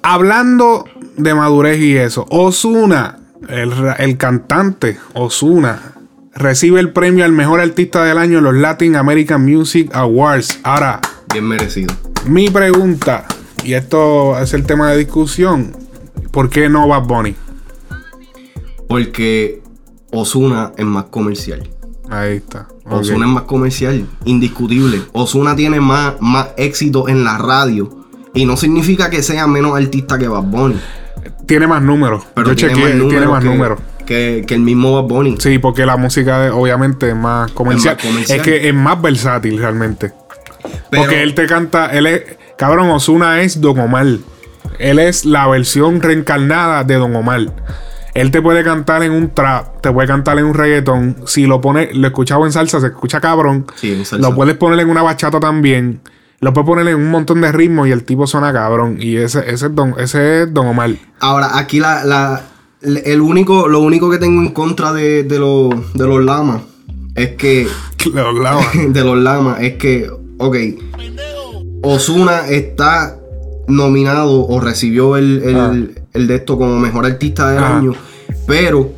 [0.04, 0.86] Hablando
[1.17, 5.93] de madurez y eso, Osuna, el, el cantante Osuna,
[6.34, 10.60] recibe el premio al mejor artista del año en los Latin American Music Awards.
[10.63, 11.00] Ahora,
[11.32, 11.94] Bien merecido.
[12.26, 13.26] mi pregunta,
[13.63, 15.72] y esto es el tema de discusión,
[16.32, 17.36] ¿por qué no Bad Bunny?
[18.88, 19.62] Porque
[20.12, 21.70] Osuna es más comercial.
[22.10, 22.67] Ahí está.
[22.86, 25.02] Osuna es más comercial, indiscutible.
[25.13, 27.89] Osuna tiene más, más éxito en la radio.
[28.34, 30.80] Y no significa que sea menos artista que Bad Bunny.
[31.46, 32.24] Tiene más números.
[32.34, 33.80] Pero Yo tiene, chequeé, más tiene números más que, números.
[34.12, 35.36] Que, que el mismo Bad Bunny.
[35.39, 37.95] Sí, porque la música de- obviamente es más comercial.
[37.97, 38.39] Es más comercial.
[38.39, 40.12] Es que es más versátil realmente.
[40.89, 42.24] Pero- Porque él te canta, él es,
[42.58, 44.06] cabrón, Osuna es Don Omar.
[44.80, 47.41] Él es la versión reencarnada de Don Omar.
[48.13, 51.15] Él te puede cantar en un trap, te puede cantar en un reggaetón.
[51.26, 53.65] Si lo pone, lo escuchaba en salsa, se escucha cabrón.
[53.76, 54.28] Sí, en salsa.
[54.28, 56.02] Lo puedes poner en una bachata también.
[56.41, 58.97] Lo puedes poner en un montón de ritmos y el tipo suena cabrón.
[59.00, 60.89] Y ese, ese, es, don, ese es Don Omar.
[61.21, 62.41] Ahora, aquí la, la-
[62.82, 66.62] el único, lo único que tengo en contra de, de, los, de los lamas
[67.15, 67.67] es que.
[68.13, 68.67] Los lamas.
[68.94, 70.56] De los lamas es que, ok.
[71.84, 73.17] Osuna está
[73.67, 75.74] nominado o recibió el, el, Ah.
[76.13, 77.78] el de esto como mejor artista del Ah.
[77.78, 77.94] año.
[78.48, 78.91] Pero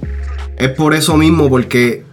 [0.58, 2.04] es por eso mismo, porque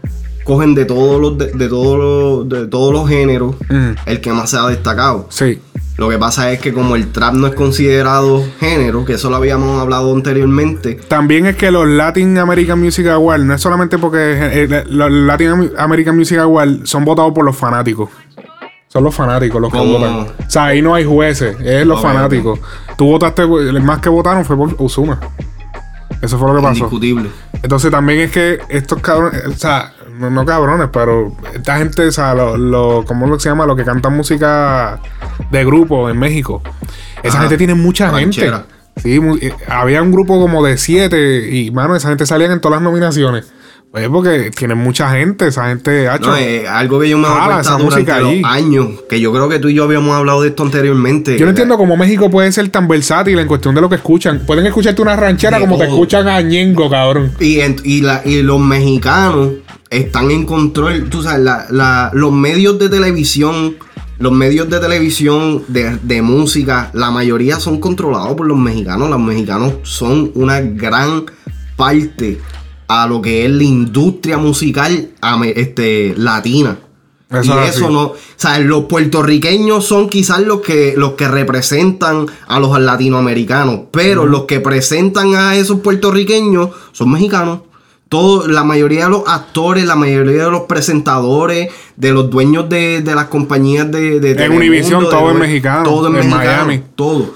[0.44, 3.90] cogen de todos los, de, de todos los, de todos los géneros Mm.
[4.06, 5.26] el que más se ha destacado.
[5.30, 5.58] Sí.
[6.00, 9.36] Lo que pasa es que como el trap no es considerado género, que eso lo
[9.36, 14.16] habíamos hablado anteriormente, También es que los Latin American Music Awards no es solamente porque
[14.40, 18.08] eh, los Latin Am- American Music Awards son votados por los fanáticos.
[18.88, 19.98] Son los fanáticos los que ¿Cómo?
[19.98, 20.20] votan.
[20.20, 22.58] O sea, ahí no hay jueces, es los fanáticos.
[22.96, 25.20] Tú votaste, el más que votaron fue por Uzuma.
[26.22, 26.76] Eso fue lo que pasó.
[26.78, 27.28] indiscutible.
[27.62, 32.12] Entonces también es que estos cabrones, o sea, no, no cabrones, pero esta gente, o
[32.12, 33.66] sea, lo, lo- ¿cómo lo que se llama?
[33.66, 35.00] Los que cantan música
[35.50, 36.62] de grupo en México.
[37.22, 37.40] Esa Ajá.
[37.40, 38.64] gente tiene mucha Ranchera.
[38.66, 38.80] gente.
[39.02, 42.76] Sí, eh, había un grupo como de siete y, mano, esa gente salía en todas
[42.76, 43.50] las nominaciones.
[43.90, 46.30] Pues porque tienen mucha gente, esa gente, hacho.
[46.30, 48.40] No, eh, algo que yo me he dado esa música durante allí.
[48.42, 51.36] los años, que yo creo que tú y yo habíamos hablado de esto anteriormente.
[51.36, 54.42] Yo no entiendo cómo México puede ser tan versátil en cuestión de lo que escuchan.
[54.46, 55.94] Pueden escucharte una ranchera De como te todo.
[55.96, 57.32] escuchan a Ñengo, cabrón.
[57.40, 59.48] Y, en- y, la- y los mexicanos
[59.90, 61.08] están en control.
[61.10, 63.76] Tú sabes, la- la- los medios de televisión,
[64.18, 69.10] los medios de televisión de, de música, la mayoría son controlados por los mexicanos.
[69.10, 71.24] Los mexicanos son una gran
[71.76, 72.40] parte
[72.88, 75.10] a lo que es la industria musical
[75.54, 76.78] este, latina.
[77.30, 77.94] Eso y es eso así.
[77.94, 83.82] no, o sea, los puertorriqueños son quizás los que, los que representan a los latinoamericanos,
[83.92, 87.60] pero los que presentan a esos puertorriqueños son mexicanos.
[88.10, 93.00] Todo, la mayoría de los actores, la mayoría de los presentadores, de los dueños de,
[93.02, 96.82] de las compañías de, de Univision, todo es mexicano, todo es en mexicano, Miami.
[96.96, 97.34] todo.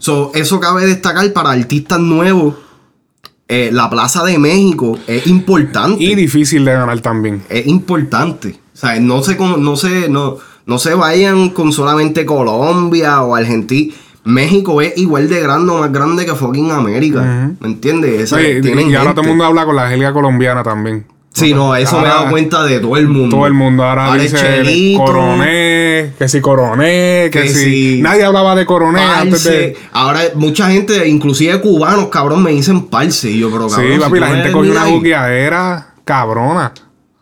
[0.00, 2.56] So, eso cabe destacar para artistas nuevos.
[3.48, 7.44] eh, la Plaza de México es importante Y difícil de ganar también.
[7.48, 8.58] es importante.
[8.74, 13.94] O sea, no se, no se, no, no se vayan con solamente Colombia o Argentina.
[14.26, 17.52] México es igual de grande o más grande que fucking América.
[17.60, 18.32] ¿Me entiendes?
[18.32, 21.06] Oye, tienen y ahora todo el mundo habla con la Helga colombiana también.
[21.32, 23.36] Sí, no, eso me he dado cuenta de todo el mundo.
[23.36, 27.64] Todo el mundo ahora, Ahora dice Chelito, coroné, que si coroné, que, Que si...
[27.96, 29.76] si- Nadie hablaba de coroné antes de...
[29.92, 33.30] Ahora mucha gente, inclusive cubanos, cabrón, me dicen parce.
[33.30, 36.72] Y yo, pero cabrón, Sí, si papi, la gente cogió una buqueadera cabrona.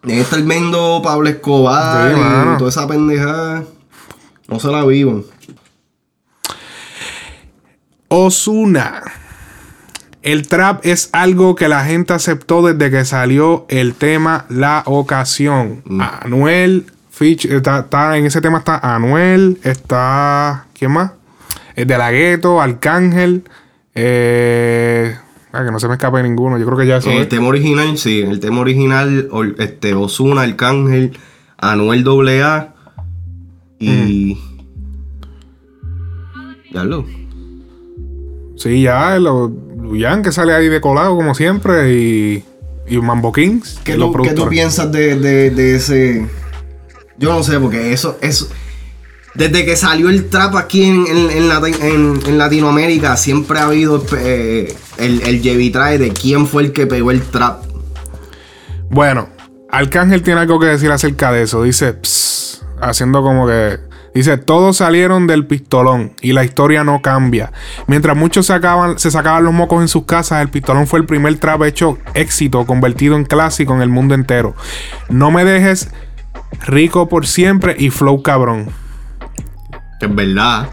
[0.06, 2.20] Es tremendo Pablo Escobar Sí,
[2.54, 3.64] y toda esa pendejada.
[4.46, 5.24] No se la vivo.
[8.16, 9.02] Osuna.
[10.22, 15.82] El trap es algo que la gente aceptó desde que salió el tema La Ocasión.
[15.84, 16.00] Mm.
[16.00, 20.66] Anuel, Fitch, está, está- en ese tema está Anuel, está.
[20.78, 21.12] ¿Quién más?
[21.76, 23.42] El de la Gueto, Arcángel.
[23.96, 25.14] Eh,
[25.52, 26.56] ah, que no se me escape ninguno.
[26.58, 27.28] Yo creo que ya eso En el es.
[27.28, 31.18] tema original, sí, en el tema original, este, Osuna, Arcángel,
[31.58, 32.74] Anuel AA
[33.80, 34.38] y.
[36.72, 37.04] Ya lo.
[38.56, 41.92] Sí, ya, lo, Luyan que sale ahí de colado como siempre.
[41.92, 42.44] Y,
[42.86, 43.80] y Mambo Kings.
[43.84, 44.48] ¿Qué, tú, qué tú productores.
[44.50, 46.26] piensas de, de- de ese.?
[47.18, 48.18] Yo no sé, porque eso.
[48.20, 48.48] eso
[49.34, 53.64] desde que salió el trap aquí en, en- en Lati- en- en Latinoamérica, siempre ha
[53.64, 57.64] habido eh, el, el de quién fue el que pegó el trap.
[58.90, 59.28] Bueno,
[59.70, 61.64] Arcángel tiene algo que decir acerca de eso.
[61.64, 61.96] Dice,
[62.80, 63.78] haciendo como que.
[64.14, 67.50] Dice, todos salieron del pistolón y la historia no cambia.
[67.88, 71.36] Mientras muchos sacaban, se sacaban los mocos en sus casas, el pistolón fue el primer
[71.38, 74.54] trap hecho éxito, convertido en clásico en el mundo entero.
[75.08, 75.90] No me dejes
[76.66, 78.68] rico por siempre y flow cabrón.
[80.00, 80.68] Es verdad.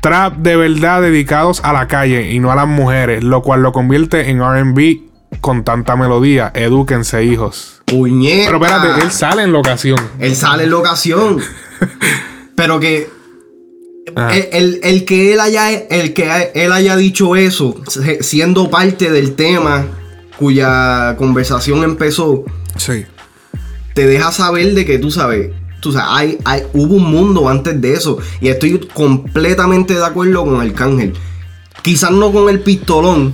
[0.00, 3.72] Trap de verdad dedicados a la calle y no a las mujeres, lo cual lo
[3.72, 6.52] convierte en RB con tanta melodía.
[6.54, 7.82] Edúquense, hijos.
[7.86, 8.50] Puñeta.
[8.50, 9.98] Pero espérate, él sale en la ocasión.
[10.18, 11.38] Él sale en la ocasión.
[12.56, 13.08] Pero que.
[14.16, 14.34] Ah.
[14.34, 17.80] El, el- el que él haya el que él haya dicho eso
[18.20, 19.86] siendo parte del tema
[20.36, 22.44] cuya conversación empezó
[22.76, 23.04] Sí.
[23.94, 27.80] te deja saber de que tú sabes tú sabes hay, hay- hubo un mundo antes
[27.80, 31.12] de eso y estoy completamente de acuerdo con Arcángel
[31.82, 33.32] quizás no con el pistolón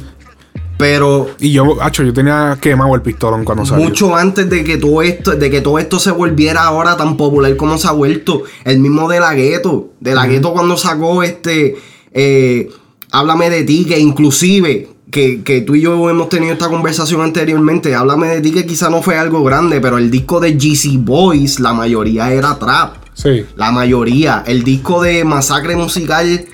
[0.78, 3.84] pero Y yo, hacho, yo tenía quemado el pistolón cuando salió.
[3.84, 7.54] mucho antes de que todo esto, de que todo esto se volviera ahora tan popular
[7.56, 8.44] como se ha vuelto.
[8.64, 9.90] El mismo de la gueto.
[10.00, 11.76] De la gueto cuando sacó este
[12.14, 12.70] eh,
[13.10, 14.88] Háblame de ti, que inclusive.
[15.10, 17.94] Que, que tú y yo hemos tenido esta conversación anteriormente.
[17.94, 21.60] Háblame de ti, que quizá no fue algo grande, pero el disco de GC Boys,
[21.60, 22.96] la mayoría era trap.
[23.14, 23.46] Sí.
[23.56, 24.44] La mayoría.
[24.46, 26.44] El disco de Masacre Musical,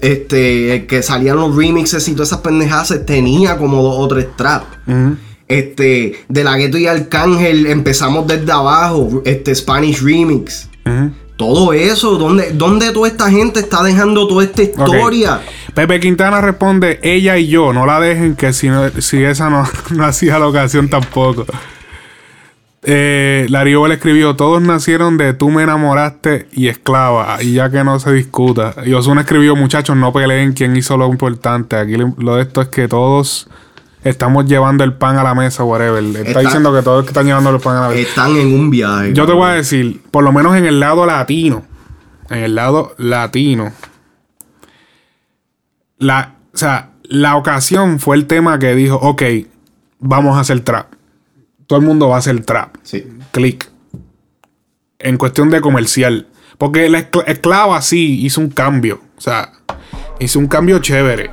[0.00, 4.26] este, el que salían los remixes y todas esas pendejadas, tenía como dos o tres
[4.36, 4.64] trap.
[5.48, 10.68] Este, de la Gueto y Arcángel, empezamos desde abajo, este Spanish Remix.
[11.36, 15.40] Todo eso, ¿dónde, ¿dónde toda esta gente está dejando toda esta historia?
[15.72, 19.64] Pepe Quintana responde, ella y yo, no la dejen que si, no- si esa no,
[19.90, 21.46] no hacía la ocasión tampoco.
[22.90, 23.46] Eh,
[23.92, 28.74] escribió, todos nacieron de tú me enamoraste y esclava, y ya que no se discuta.
[28.86, 31.76] Y Osuna escribió, muchachos, no peleen quién hizo lo importante.
[31.76, 33.50] Aquí lo de esto es que todos
[34.04, 36.02] estamos llevando el pan a la mesa, whatever.
[36.02, 38.00] Está, Está- diciendo que todos están llevando el pan a la mesa.
[38.00, 39.12] Están en un viaje.
[39.12, 41.64] Yo te voy a decir, por lo menos en el lado latino,
[42.30, 43.70] en el lado latino,
[45.98, 49.22] la, o sea, la ocasión fue el tema que dijo, ok,
[49.98, 50.97] vamos a hacer trap.
[51.68, 52.74] Todo el mundo va a hacer trap.
[52.82, 53.06] Sí.
[53.30, 53.68] Click.
[54.98, 56.26] En cuestión de comercial.
[56.58, 59.00] Porque la escla- esclava sí hizo un cambio.
[59.16, 59.52] O sea,
[60.18, 61.30] hizo un cambio chévere.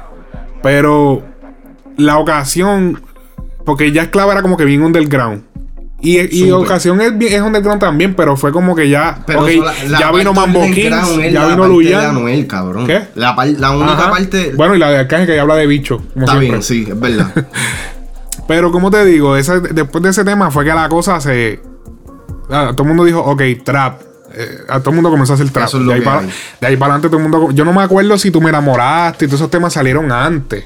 [0.62, 1.24] Pero
[1.98, 3.02] la ocasión.
[3.66, 5.44] Porque ya esclava era como que bien underground.
[6.02, 9.24] Y, y ocasión es, es underground también, pero fue como que ya.
[9.26, 12.06] Pero ok, eso, la- la ya vino Mambo Kings, ya vino Luyan.
[12.08, 12.86] Anuel, cabrón.
[12.86, 13.02] ¿Qué?
[13.16, 14.12] La, única Ajá.
[14.12, 14.52] parte.
[14.56, 15.98] Bueno, y la de Arcángel que ya habla de bicho.
[16.14, 16.48] Como está siempre.
[16.50, 17.32] bien, sí, es verdad.
[18.48, 21.62] Pero como te digo, ese- después de ese tema fue que la cosa se.
[22.50, 24.02] ah, todo el mundo dijo, ok, trap.
[24.38, 25.66] Eh, a todo el mundo comenzó a hacer trap.
[25.66, 27.52] Es de, ahí para, de ahí para adelante todo el mundo.
[27.52, 30.66] Yo no me acuerdo si tú me enamoraste y todos esos temas salieron antes.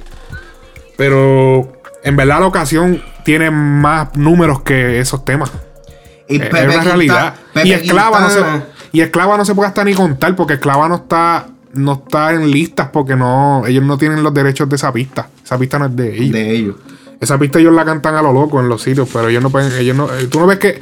[0.97, 1.71] Pero
[2.03, 5.51] en verdad la ocasión tiene más números que esos temas.
[6.27, 7.33] Y Eh, es una realidad.
[7.53, 8.39] Pepe y esclava no se,
[8.91, 12.49] y esclava no se puede hasta ni contar porque esclava no está no está en
[12.49, 15.27] listas porque no ellos no tienen los derechos de esa pista.
[15.43, 16.31] Esa pista no es de ellos.
[16.33, 16.75] de ellos.
[17.19, 19.71] Esa pista ellos la cantan a lo loco en los sitios, pero ellos no pueden,
[19.79, 20.79] ellos no, eh, tú no ves que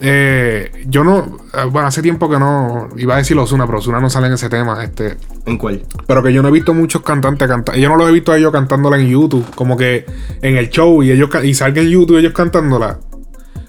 [0.00, 4.00] eh, yo no, eh, bueno, hace tiempo que no, iba a decir Osuna, pero Osuna
[4.00, 5.82] no sale en ese tema, este, ¿En cuál?
[6.06, 8.36] pero que yo no he visto muchos cantantes cantar, yo no los he visto a
[8.36, 10.04] ellos cantándola en YouTube, como que
[10.42, 12.98] en el show y ellos y salga en YouTube ellos cantándola.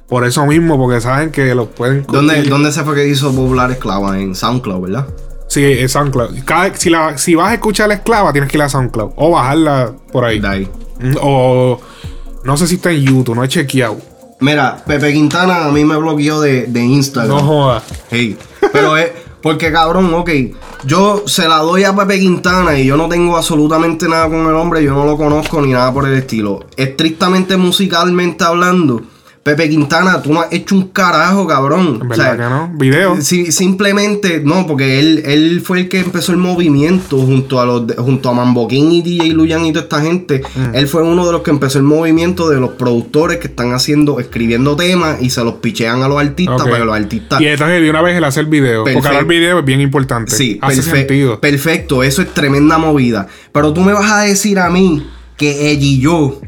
[0.07, 2.43] Por eso mismo, porque saben que los pueden ¿Dónde.
[2.43, 4.19] ¿Dónde se fue que hizo popular Esclava?
[4.19, 5.07] En SoundCloud, ¿verdad?
[5.47, 6.43] Sí, es SoundCloud.
[6.45, 9.13] Cada- si, la, si vas a escuchar la esclava, tienes que ir a SoundCloud.
[9.15, 10.39] O bajarla por ahí.
[10.39, 10.69] De ahí.
[11.21, 11.79] O
[12.43, 13.97] no sé si está en YouTube, no he chequeado.
[14.39, 17.37] Mira, Pepe Quintana a mí me bloqueó de, de Instagram.
[17.37, 17.83] No jodas.
[18.09, 18.37] Hey,
[18.71, 19.11] pero es
[19.45, 20.31] porque cabrón, ok,
[20.85, 24.55] yo se la doy a Pepe Quintana y yo no tengo absolutamente nada con el
[24.55, 26.65] hombre, yo no lo conozco ni nada por el estilo.
[26.75, 29.03] Estrictamente musicalmente hablando,
[29.45, 31.99] Pepe Quintana, tú no has hecho un carajo, cabrón.
[32.01, 32.71] En verdad que no.
[32.79, 33.21] Video.
[33.21, 37.83] Sí, simplemente, no, porque él, él fue el que empezó el movimiento junto a los
[37.95, 40.41] junto a Mambo King y DJ Luyan y toda esta gente.
[40.55, 40.73] Mm.
[40.75, 44.19] Él fue uno de los que empezó el movimiento de los productores que están haciendo,
[44.19, 46.63] escribiendo temas y se los pichean a los artistas Ok.
[46.67, 47.39] para que los artistas.
[47.39, 48.83] Y entonces de una vez el hacer video.
[48.83, 50.35] Porque ahora el video es bien importante.
[50.35, 51.39] Sí, Hace sentido.
[51.39, 53.27] perfecto, eso es tremenda movida.
[53.51, 55.05] Pero tú me vas a decir a mí
[55.37, 56.41] que ella y yo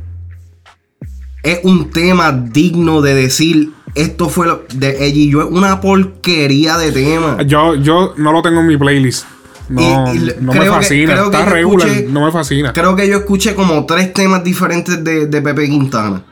[1.52, 5.82] es un tema digno de decir esto fue lo de ella y yo es una
[5.82, 7.42] porquería de tema.
[7.44, 9.26] Yo, yo no lo tengo en mi playlist.
[9.70, 9.82] No,
[10.14, 11.16] Y- y no me fascina.
[11.16, 11.88] que Está regular.
[11.90, 12.74] escuché- no me fascina.
[12.74, 16.24] Creo que yo escuché como tres temas diferentes de, de Pepe Quintana.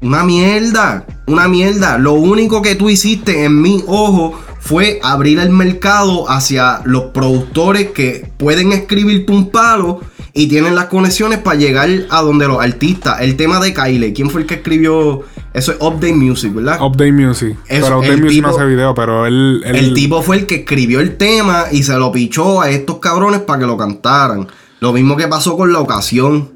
[0.00, 1.98] Una mierda, una mierda.
[1.98, 7.90] Lo único que tú hiciste en mi ojo fue abrir el mercado hacia los productores
[7.90, 10.00] que pueden escribirte un palo
[10.32, 13.20] y tienen las conexiones para llegar a donde los artistas.
[13.20, 15.22] El tema de Kyle, ¿quién fue el que escribió?
[15.52, 16.80] Eso es Update Music, ¿verdad?
[16.80, 17.56] Update Music.
[17.68, 19.62] Eso, pero Update Music no hace video, pero él.
[19.66, 22.98] él- El tipo fue el que escribió el tema y se lo pichó a estos
[23.00, 24.48] cabrones para que lo cantaran.
[24.80, 26.50] Lo mismo que pasó con la ocasión.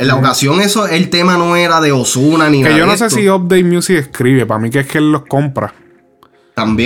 [0.00, 2.76] En la ocasión, eso, el tema no era de Osuna ni Que nada.
[2.78, 3.18] yo de no sé esto.
[3.18, 4.44] si Update Music escribe.
[4.44, 5.72] Para mí que es que él los compra.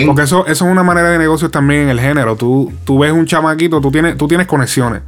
[0.06, 2.36] Porque eso, eso es una manera de negocios también en el género.
[2.36, 5.02] Tú, tú ves un chamaquito, tú tienes, tú tienes conexiones.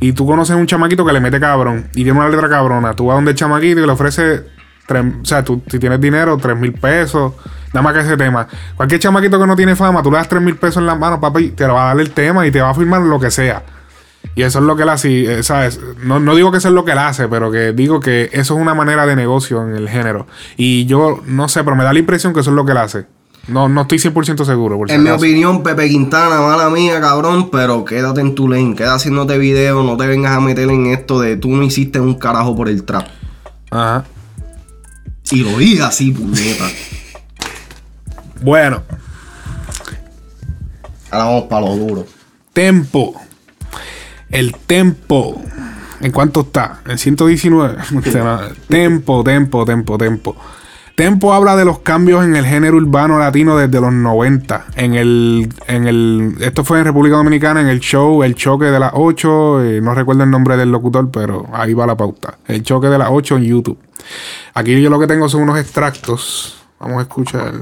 [0.00, 1.88] Y tú conoces un chamaquito que le mete cabrón.
[1.94, 2.94] Y tiene una letra cabrona.
[2.94, 4.42] Tú vas donde el chamaquito y le ofrece.
[4.86, 7.32] tres- o sea, tú, si tienes dinero, tres mil pesos.
[7.72, 8.46] Nada más que ese tema.
[8.76, 11.18] Cualquier chamaquito que no tiene fama, tú le das tres mil pesos en las manos,
[11.20, 13.30] papi, te lo va a dar el tema y te va a firmar lo que
[13.30, 13.62] sea.
[14.36, 15.80] Y eso es lo que él hace, eh, ¿sabes?
[16.02, 18.54] No, no digo que eso es lo que él hace, pero que digo que eso
[18.54, 20.26] es una manera de negocio en el género.
[20.56, 22.78] Y yo no sé, pero me da la impresión que eso es lo que él
[22.78, 23.06] hace.
[23.48, 24.78] No, no estoy 100% seguro.
[24.78, 28.74] Por si en mi opinión, Pepe Quintana, mala mía, cabrón, pero quédate en tu lane,
[28.74, 32.14] queda haciéndote video, no te vengas a meter en esto de tú no hiciste un
[32.14, 33.06] carajo por el trap.
[33.70, 34.04] Ajá.
[35.30, 36.64] Y lo dije así, puñeta.
[38.42, 38.82] Bueno,
[41.10, 42.06] Ahora vamos para lo duro.
[42.52, 43.14] tempo.
[44.30, 45.40] El tempo.
[46.00, 46.80] ¿En cuánto está?
[46.86, 47.76] En 119.
[48.68, 50.36] tempo, tempo, tempo, tempo.
[50.94, 54.66] Tempo habla de los cambios en el género urbano latino desde los 90.
[54.76, 58.78] En el, en el, esto fue en República Dominicana, en el show El Choque de
[58.78, 59.64] las 8.
[59.64, 62.38] eh, no recuerdo el nombre del locutor, pero ahí va la pauta.
[62.46, 63.78] El Choque de las 8 en YouTube.
[64.54, 66.62] Aquí yo lo que tengo son unos extractos.
[66.78, 67.54] Vamos a escuchar.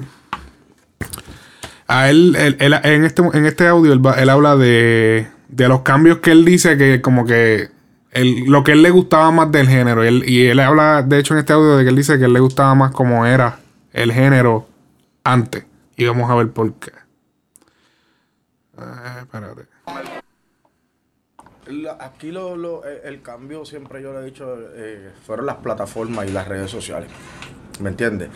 [1.88, 5.80] A él, él- él- en, este, en este audio, él, él habla de, de los
[5.80, 7.70] cambios que él dice que como que
[8.12, 10.04] él- lo que él le gustaba más del género.
[10.04, 12.24] Y él, y él habla, de hecho, en este audio de que él dice que
[12.26, 13.58] él le gustaba más como era
[13.92, 14.66] el género
[15.24, 15.64] antes.
[15.96, 16.92] Y vamos a ver por qué.
[18.78, 19.62] Eh, espérate.
[22.00, 26.28] Aquí lo, lo- el, el cambio, siempre yo le he dicho, eh, fueron las plataformas
[26.28, 27.08] y las redes sociales.
[27.80, 28.28] ¿Me entiendes?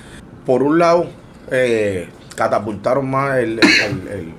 [0.46, 1.07] Por un lado,
[1.51, 4.34] eh, catapultaron más el, el- el- el-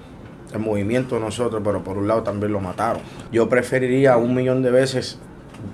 [0.53, 3.01] el movimiento de nosotros, pero por un lado también lo mataron.
[3.31, 5.19] Yo preferiría un millón de veces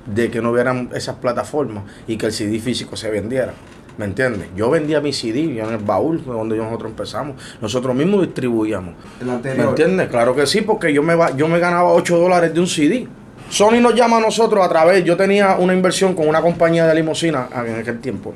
[0.05, 3.53] de que no hubieran esas plataformas y que el CD físico se vendiera.
[3.97, 4.47] ¿Me entiendes?
[4.55, 7.35] Yo vendía mi CD yo en el baúl, fue donde nosotros empezamos.
[7.61, 8.95] Nosotros mismos distribuíamos.
[9.43, 10.07] ¿Me entiendes?
[10.09, 13.07] Claro que sí, porque yo me, va- yo me ganaba 8 dólares de un CD.
[13.49, 16.95] Sony nos llama a nosotros a través, yo tenía una inversión con una compañía de
[16.95, 18.33] limusina en aquel tiempo.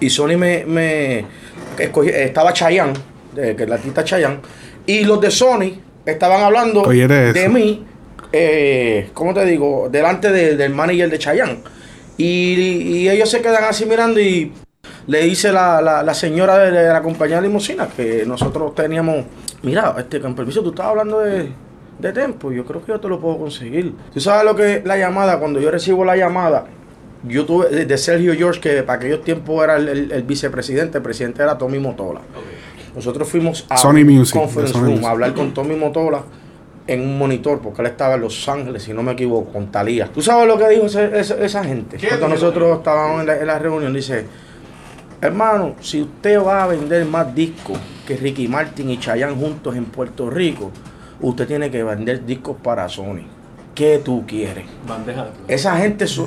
[0.00, 1.24] Y Sony me, me
[1.78, 2.94] escogí- estaba Chayanne,
[3.34, 4.38] de, que es la artista Chayanne,
[4.84, 6.82] y los de Sony estaban hablando
[7.34, 7.86] de mí,
[8.32, 9.88] eh, ¿cómo te digo?
[9.90, 11.58] Delante de- del manager de Chayanne.
[12.18, 14.52] Y, y ellos se quedan así mirando y
[15.06, 19.24] le dice la, la, la señora de, de la compañía de limusina que nosotros teníamos,
[19.62, 21.50] mira, este, con permiso, tú estabas hablando de,
[21.98, 23.92] de tiempo, yo creo que yo te lo puedo conseguir.
[24.14, 26.64] Tú sabes lo que es la llamada, cuando yo recibo la llamada,
[27.24, 30.98] yo tuve de, de Sergio George, que para aquellos tiempos era el, el- el vicepresidente,
[30.98, 32.20] el presidente era Tommy Motola.
[32.94, 35.06] Nosotros fuimos a Sony Music, conference Sony room Music.
[35.06, 36.22] a hablar con Tommy Motola
[36.86, 40.06] en un monitor, porque él estaba en Los Ángeles, si no me equivoco, con Talía.
[40.12, 41.98] ¿Tú sabes lo que dijo ese- ese- esa gente?
[42.08, 44.26] Cuando nosotros estábamos en la, en la reunión, dice,
[45.20, 49.86] hermano, si usted va a vender más discos que Ricky Martin y Chayanne juntos en
[49.86, 50.70] Puerto Rico,
[51.20, 53.24] usted tiene que vender discos para Sony.
[53.76, 54.64] ¿Qué tú quieres?
[54.88, 55.26] Bandeja.
[55.46, 56.18] Esa gente es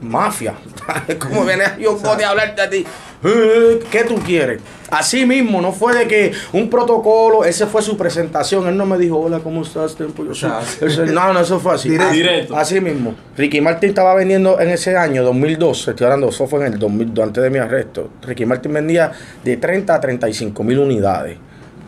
[0.00, 0.54] mafia.
[1.18, 2.84] ¿Cómo viene yo a hablarte a ti?
[3.22, 4.62] Eh, ¿Qué tú quieres?
[4.90, 8.66] Así mismo, no fue de que un protocolo, ese fue su presentación.
[8.68, 9.96] Él no me dijo, hola, ¿cómo estás?
[9.96, 10.50] Tiempo, yo soy-".
[10.80, 11.74] Ese- no, no, eso fue.
[11.74, 12.56] Así- Directo.
[12.56, 13.14] Así mismo.
[13.36, 17.26] Ricky Martin estaba vendiendo en ese año, 2012, estoy hablando, eso fue en el 2002,
[17.26, 18.08] antes de mi arresto.
[18.22, 19.12] Ricky Martin vendía
[19.44, 21.36] de 30 a 35 mil unidades.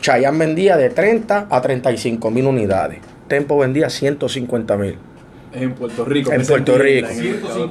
[0.02, 2.98] Chayanne vendía de 30 a 35 mil unidades.
[3.30, 4.98] Tempo vendía 150 mil.
[5.52, 6.32] En Puerto Rico.
[6.32, 7.08] En esa Puerto Rico.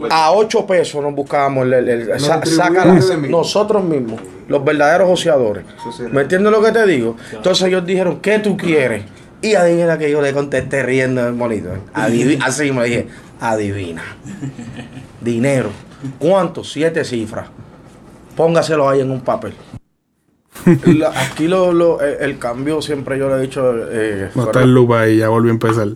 [0.10, 3.40] A 8 pesos nos buscábamos el, el- el- Nos sa- distribuían saca la- ustedes mismos.
[3.42, 5.66] nosotros mismos, los verdaderos joseadores.
[6.12, 7.18] ¿Me entiendes lo que te digo?
[7.34, 9.04] Entonces ellos dijeron, ¿qué tú quieres?
[9.42, 11.80] Y adivina que yo le contesté riendo en el monitor.
[11.94, 13.08] Adivi- así me dije,
[13.42, 14.04] adivina.
[15.22, 15.70] Dinero.
[16.18, 16.64] ¿Cuánto?
[16.64, 17.48] Siete cifras.
[18.38, 19.54] Póngaselo ahí en un papel.
[20.86, 23.74] La- aquí lo, lo- el, el cambio siempre yo le he dicho.
[23.92, 25.88] eh, No está el loop ahí, ya volvió a empezar.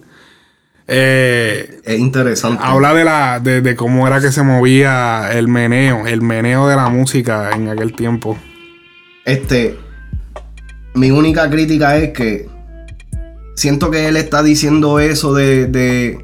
[0.87, 2.61] Eh, Es interesante.
[2.63, 6.75] habla de la de, de cómo era que se movía el meneo, el meneo de
[6.75, 8.37] la música en aquel tiempo.
[9.25, 9.77] Este,
[10.93, 12.49] mi única crítica es que
[13.55, 16.19] siento que él está diciendo eso de, de-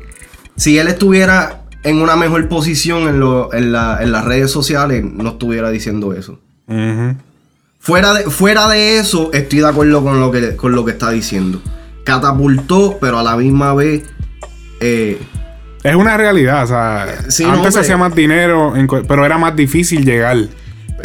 [0.58, 5.04] si él estuviera en una mejor posición en, lo- en, la- en las redes sociales,
[5.06, 6.40] no estuviera diciendo eso.
[6.68, 7.16] Ujú.
[7.80, 11.12] Fuera de, fuera de eso, estoy de acuerdo con lo que, con lo que está
[11.12, 11.62] diciendo.
[12.04, 14.04] Catapultó, pero a la misma vez
[14.82, 15.20] eh,
[15.84, 18.74] Es una realidad, o sea, Sí, no, antes se hacía más dinero,
[19.08, 20.38] pero era más difícil llegar.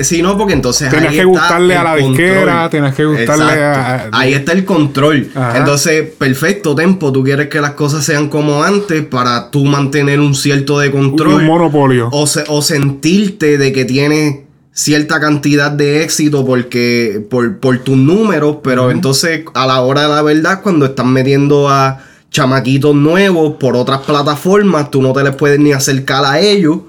[0.00, 0.90] Sí, no, porque entonces.
[0.90, 5.28] Tenías que gustarle a la disquera, tenías que gustarle a- a- Ahí está el control.
[5.36, 5.58] Ajá.
[5.58, 7.12] Entonces, perfecto, Tempo.
[7.12, 11.34] Tú quieres que las cosas sean como antes para tú mantener un cierto de control.
[11.34, 12.08] Un monopolio.
[12.10, 14.38] O, se- o sentirte de que tienes
[14.74, 20.08] cierta cantidad de éxito porque por, por tus números, pero entonces a la hora de
[20.08, 22.00] la verdad, cuando están metiendo a
[22.30, 26.80] chamaquitos nuevos por otras plataformas, tú no te les puedes ni acercar a ellos.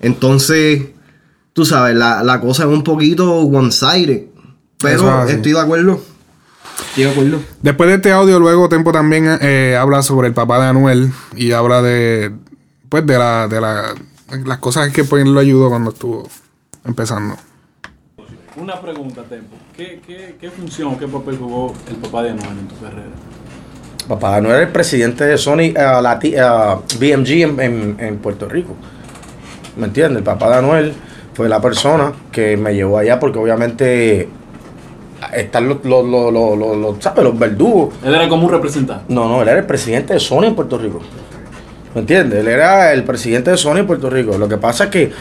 [0.00, 0.88] Entonces,
[1.52, 4.24] tú sabes, la, la cosa es un poquito one-sided.
[4.78, 6.00] Pero es estoy de acuerdo.
[6.88, 7.40] Estoy de acuerdo.
[7.62, 11.52] Después de este audio, luego Tempo también eh, habla sobre el papá de Anuel y
[11.52, 12.32] habla de,
[12.88, 13.94] pues, de la, de la,
[14.44, 16.28] las cosas que pues, lo ayudó cuando estuvo
[16.84, 17.36] empezando.
[18.56, 19.56] Una pregunta, Tempo.
[19.76, 23.08] ¿Qué, qué, qué función, qué papel jugó el papá de Anuel en tu carrera?
[24.08, 28.48] Papá no era el presidente de Sony, eh, Lati- eh, BMG en, en- en Puerto
[28.48, 28.74] Rico.
[29.76, 30.18] ¿Me entiendes?
[30.18, 30.94] El papá de Anuel
[31.34, 34.28] fue la persona que me llevó allá porque obviamente
[35.32, 37.22] están los, los, los, los, los- los- ¿sabes?
[37.22, 37.94] los verdugos.
[38.04, 39.04] Él era como un representante.
[39.14, 41.00] No, no, él era el presidente de Sony en Puerto Rico.
[41.94, 42.40] ¿Me entiendes?
[42.40, 44.36] Él era el presidente de Sony en Puerto Rico.
[44.36, 45.12] Lo que pasa es que, eh,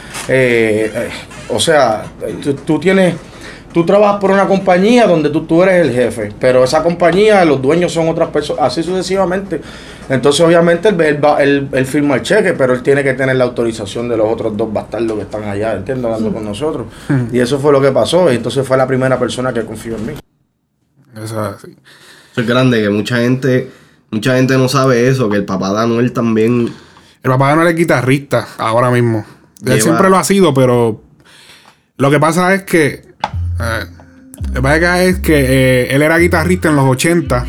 [0.95, 1.09] eh,
[1.49, 2.05] o sea,
[2.43, 3.15] tú, tú tienes,
[3.73, 7.61] tú trabajas por una compañía donde tú, tú eres el jefe, pero esa compañía, los
[7.61, 9.61] dueños son otras personas, así sucesivamente.
[10.09, 13.35] Entonces, obviamente, él, él, va- él- él firma el cheque, pero él tiene que tener
[13.35, 16.05] la autorización de los otros dos bastardos que están allá, ¿entiendes?
[16.05, 16.87] Hablando con nosotros.
[17.31, 18.31] Y eso fue lo que pasó.
[18.31, 20.13] Y entonces fue la primera persona que confió en mí.
[21.15, 21.75] Eso es así.
[22.31, 23.69] Eso es grande, que mucha gente,
[24.11, 26.73] mucha gente no sabe eso, que el papá de Anuel también.
[27.23, 29.25] El papá de Anuel es guitarrista ahora mismo.
[29.61, 31.01] Él Lleva- siempre lo ha sido, pero
[31.99, 33.01] lo que pasa es que.
[33.59, 33.85] eh,
[34.47, 37.45] lo que pasa es que eh, él era guitarrista en los 80.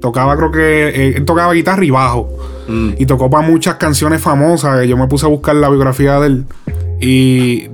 [0.00, 0.88] Tocaba, creo que.
[0.88, 2.28] eh, él tocaba guitarra y bajo.
[2.68, 4.84] mm, Y tocó para muchas canciones famosas.
[4.86, 6.44] Yo me puse a buscar la biografía de él.
[7.00, 7.68] Y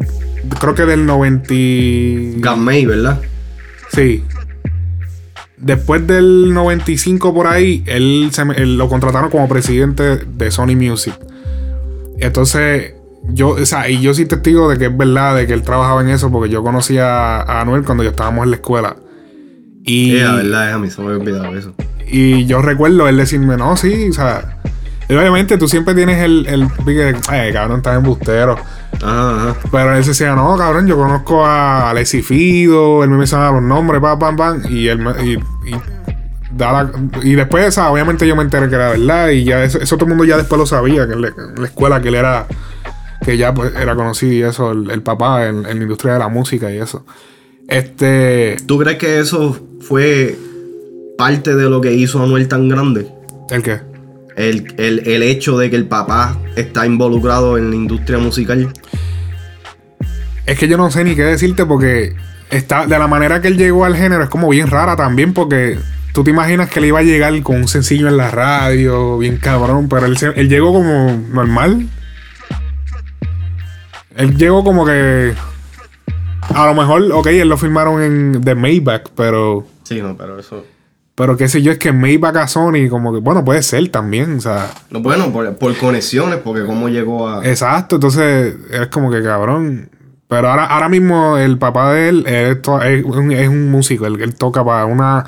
[0.61, 1.55] creo que del 90.
[1.55, 3.21] y- Gamay, ¿verdad?
[3.93, 4.25] Sí.
[5.57, 11.15] Después del 95 por ahí, él, se él lo contrataron como presidente de Sony Music.
[12.21, 12.95] Entonces,
[13.33, 16.01] yo, o sea, y yo soy testigo de que es verdad, de que él trabajaba
[16.03, 18.97] en eso, porque yo conocía a Anuel cuando yo estábamos en la escuela.
[19.85, 21.75] Y, Sí, la verdad, es a mí se me había olvidado eso.
[22.07, 24.59] y yo recuerdo él decirme, no, sí, o sea,
[25.09, 28.57] y obviamente tú siempre tienes el, el pique de, ay, cabrón, estás embustero.
[29.03, 29.57] Ajá, ajá.
[29.71, 33.63] Pero él se decía, no, cabrón, yo conozco a Alexi Fido, él me mencionaba los
[33.63, 35.75] nombres, pam, pam, pam, y él me, y, y,
[36.53, 36.91] da la-
[37.23, 39.97] y después, o sea, obviamente yo me enteré que era verdad, y ya eso, eso
[39.97, 42.15] todo el mundo ya después lo sabía, que en la, en la escuela que él
[42.17, 42.47] era,
[43.29, 46.19] que ya pues, era conocido y eso, el, el papá en, en la industria de
[46.21, 47.05] la música y eso.
[47.69, 50.35] Este, ¿Tú crees que eso fue
[51.19, 53.07] parte de lo que hizo a Anuel tan grande?
[53.51, 53.81] ¿el qué?
[54.35, 58.73] El, el- el hecho de que el papá está involucrado en la industria musical.
[60.47, 62.15] Es que yo no sé ni qué decirte porque
[62.51, 65.79] está, de la manera que él llegó al género es como bien rara también porque
[66.15, 69.37] tú te imaginas que él iba a llegar con un sencillo en la radio, bien
[69.37, 71.89] cabrón, pero él llegó como normal.
[74.19, 75.33] Él llegó como que...
[76.55, 79.67] A lo mejor, ok, él lo filmaron en The Maybach, pero...
[79.85, 80.65] Sí, no, pero eso.
[81.15, 83.21] Pero qué sé yo, es que Maybach a Sony como que...
[83.21, 84.71] Bueno, puede ser también, o sea...
[84.91, 87.47] No, bueno, por, por conexiones, porque cómo llegó a.
[87.47, 89.91] Exacto, entonces es como que cabrón.
[90.27, 94.21] Pero ahora, ahora mismo el papá de él, él es, un, es un músico, él,
[94.21, 95.25] él toca para una...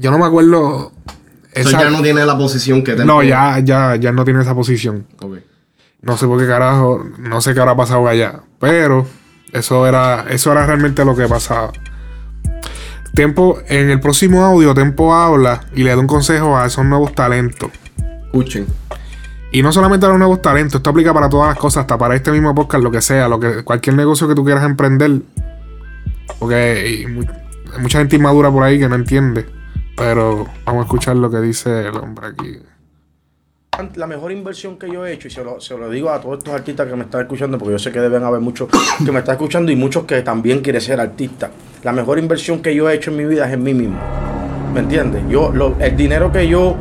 [0.00, 0.92] Yo no me acuerdo...
[1.52, 5.06] Esa- ya no tiene la posición que no, ya, ya, ya no tiene esa posición.
[5.20, 5.36] Ok.
[6.04, 8.40] No sé por qué carajo, no sé qué habrá pasado allá.
[8.60, 9.06] Pero
[9.52, 11.72] eso era, eso era realmente lo que pasaba.
[13.14, 17.14] Tempo, en el próximo audio, Tempo habla y le da un consejo a esos nuevos
[17.14, 17.70] talentos.
[18.26, 18.66] Escuchen.
[19.52, 22.16] Y no solamente a los nuevos talentos, esto aplica para todas las cosas, hasta para
[22.16, 25.22] este mismo podcast, lo que sea, lo que, cualquier negocio que tú quieras emprender.
[26.40, 27.22] Porque hay, mu-
[27.72, 29.46] hay mucha gente inmadura por ahí que no entiende.
[29.96, 32.58] Pero vamos a escuchar lo que dice el hombre aquí.
[33.96, 36.38] La mejor inversión que yo he hecho, y se lo, se lo digo a todos
[36.38, 38.68] estos artistas que me están escuchando, porque yo sé que deben haber muchos
[39.04, 41.50] que me están escuchando y muchos que también quieren ser artistas.
[41.82, 43.98] La mejor inversión que yo he hecho en mi vida es en mí mismo.
[44.72, 45.22] ¿Me entiendes?
[45.28, 46.76] Yo, lo- el dinero que yo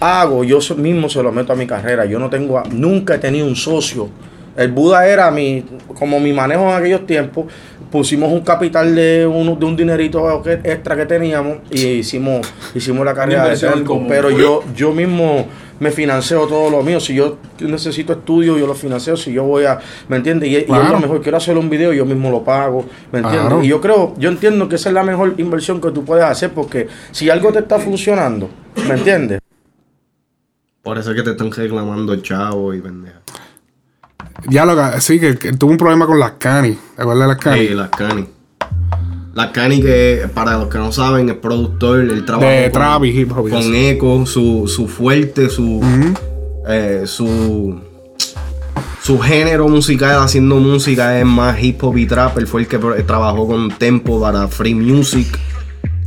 [0.00, 2.04] hago, yo mismo se lo meto a mi carrera.
[2.04, 4.08] Yo no tengo, nunca he tenido un socio.
[4.56, 5.64] El Buda era mi,
[5.98, 7.46] como mi manejo en aquellos tiempos.
[7.90, 13.14] Pusimos un capital de, uno, de un dinerito extra que teníamos y hicimos, hicimos la
[13.14, 13.94] carrera de Telco.
[14.08, 15.46] Pero yo, yo mismo
[15.80, 17.00] me financeo todo lo mío.
[17.00, 19.16] Si yo necesito estudio, yo lo financio.
[19.16, 20.48] Si yo voy a, ¿me entiendes?
[20.48, 20.90] Y, y es Claro.
[20.92, 21.22] lo mejor.
[21.22, 23.46] Quiero hacer un video, yo mismo lo pago, ¿me entiendes?
[23.48, 23.62] Claro.
[23.62, 26.50] Y yo creo, yo entiendo que esa es la mejor inversión que tú puedes hacer
[26.52, 28.48] porque si algo te está funcionando,
[28.88, 29.40] ¿me entiendes?
[30.82, 33.20] Por eso es que te están reclamando chavo y pendeja.
[34.48, 36.76] Ya lo que, sí, que, que tuvo un problema con las canis.
[36.94, 37.68] ¿Te acuerdas de las canis?
[37.68, 38.26] Sí, las Cani.
[39.36, 43.32] Las Cani que, para los que no saben, es productor, el trabajo De con, hip
[43.36, 43.48] hop.
[43.74, 45.82] Eco, su, su fuerte, su,
[46.66, 47.78] eh, su,
[49.02, 52.38] su género musical haciendo música es más hip hop y trap.
[52.38, 55.38] Él fue el que trabajó con Tempo para Free Music.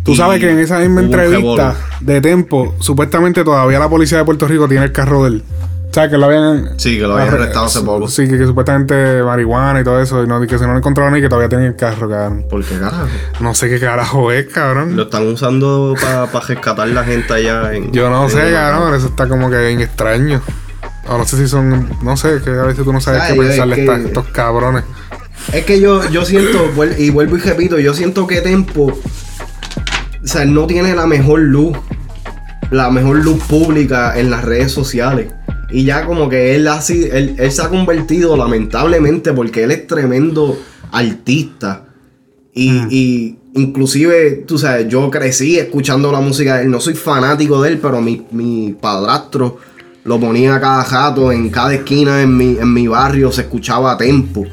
[0.03, 4.47] Tú sabes que en esa misma entrevista de Tempo, supuestamente todavía la policía de Puerto
[4.47, 5.43] Rico tiene el carro de él.
[5.91, 6.79] ¿Sabes que lo habían.
[6.79, 8.07] Sí, que lo habían arrestado hace poco.
[8.07, 10.23] Sí, que, que supuestamente marihuana y todo eso.
[10.23, 12.45] Y no, que se no lo encontraron y que todavía tienen el carro, cabrón.
[12.49, 13.07] ¿Por qué carajo?
[13.39, 14.95] No sé qué carajo es, cabrón.
[14.95, 17.91] Lo están usando para rescatar la gente allá en.
[17.91, 18.93] Yo no en sé, cabrón.
[18.93, 20.41] Eso está como que bien extraño.
[21.07, 21.89] O no sé si son.
[22.03, 24.83] No sé, que a veces tú no sabes Ay, qué pensarle a que- estos cabrones.
[25.53, 26.69] Es que yo, yo siento,
[26.99, 28.91] y vuelvo y repito, yo siento que Tempo,
[30.23, 31.75] o sea, no tiene la mejor luz,
[32.69, 35.33] la mejor luz pública en las redes sociales.
[35.71, 39.87] Y ya como que él, así, él, él se ha convertido lamentablemente porque él es
[39.87, 40.59] tremendo
[40.91, 41.85] artista.
[42.53, 46.71] Y, y inclusive, tú sabes, yo crecí escuchando la música de él.
[46.71, 49.59] No soy fanático de él, pero mi, mi padrastro
[50.03, 53.97] lo ponía a cada jato, en cada esquina en mi, en mi barrio se escuchaba
[53.97, 54.45] Tempo.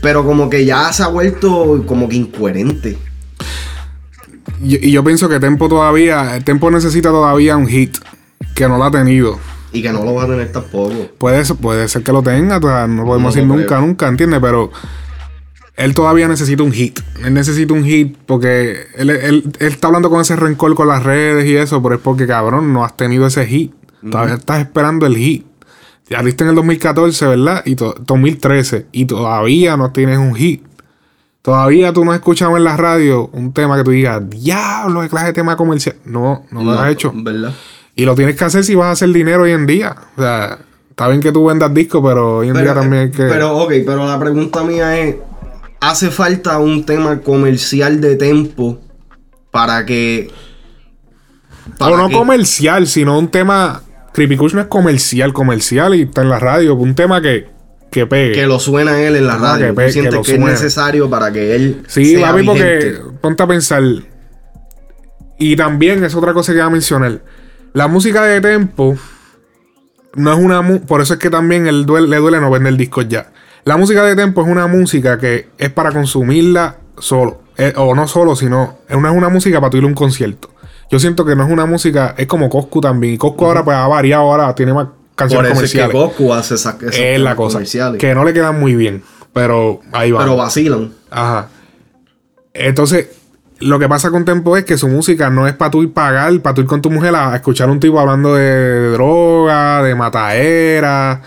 [0.00, 2.96] Pero como que ya se ha vuelto como que incoherente.
[4.62, 6.38] Y, y yo pienso que Tempo todavía.
[6.44, 7.98] Tempo necesita todavía un hit.
[8.54, 9.38] Que no lo ha tenido.
[9.72, 10.92] Y que no lo va a tener tampoco.
[11.18, 13.80] Puede ser, puede ser que lo tenga, o sea, no podemos No decir nunca, creo.
[13.82, 14.40] nunca, ¿entiendes?
[14.40, 14.70] Pero
[15.76, 17.00] él todavía necesita un hit.
[17.24, 21.02] Él necesita un hit porque él, él- él está hablando con ese rencor con las
[21.04, 23.72] redes y eso, pero es porque, cabrón, no has tenido ese hit.
[24.10, 25.46] Todavía estás esperando el hit.
[26.08, 27.62] Ya viste en el 2014, ¿verdad?
[27.64, 28.86] Y to- 2013.
[28.92, 30.64] Y todavía no tienes un hit.
[31.42, 35.08] Todavía tú no has escuchado en la radio un tema que tú digas, diablo, qué
[35.08, 35.96] clase de tema comercial.
[36.04, 37.12] No, no lo has hecho.
[37.14, 37.54] ¿Verdad?
[38.00, 39.94] Y lo tienes que hacer si vas a hacer dinero hoy en día.
[40.16, 43.24] O sea, está bien que tú vendas discos, pero hoy en día también hay que.
[43.24, 45.16] Pero, ok, pero la pregunta mía es:
[45.82, 48.80] ¿hace falta un tema comercial de tempo
[49.50, 50.30] para que.
[51.78, 53.82] o no que- comercial, sino un tema.
[54.14, 56.76] Creepy Kush no es comercial, comercial y está en la radio.
[56.76, 57.48] Un tema que,
[57.90, 58.32] que pegue.
[58.32, 59.66] que lo suena él en la radio?
[59.66, 61.82] que ¿Tú pe- que sientes lo que, es necesario para que él.
[61.86, 63.00] Sí, sea papi, porque vigente?
[63.20, 63.82] ponte a pensar.
[65.38, 67.20] Y también es otra cosa que iba a mencionar.
[67.72, 68.96] La música de tempo
[70.14, 70.62] no es una.
[70.86, 73.32] Por eso es que también él duele- le duele no vender discos ya.
[73.64, 77.42] La música de tempo es una música que es para consumirla solo.
[77.56, 78.78] Eh, o no solo, sino.
[78.88, 80.50] Es una, es una música para tú ir a un concierto.
[80.90, 82.14] Yo siento que no es una música.
[82.18, 83.14] Es como Coscu también.
[83.14, 84.22] Y Coscu ahora pues ha variado.
[84.24, 86.16] Ahora tiene más canciones Por eso es que comerciales.
[86.18, 87.54] Goku hace esas, es la cosa.
[87.58, 88.00] comerciales.
[88.00, 89.02] Que no le quedan muy bien.
[89.32, 90.20] Pero ahí va.
[90.22, 90.92] Pero vacilan.
[91.10, 91.48] Ajá.
[92.52, 93.08] Entonces,
[93.60, 96.40] lo que pasa con Tempo es que su música no es para tú ir pagar,
[96.40, 99.94] para tú ir con tu mujer a, escuchar a un tipo hablando de droga, de
[99.94, 101.20] mataera.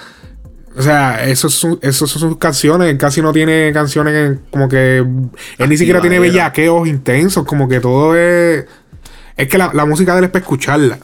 [0.75, 2.89] O sea, esos son, esos son sus canciones.
[2.89, 4.97] Él casi no tiene canciones como que.
[4.97, 7.45] Él ni siquiera tiene bellaqueos intensos.
[7.45, 8.65] Como que todo es.
[9.37, 10.97] Es que la, la música de él es para escucharla.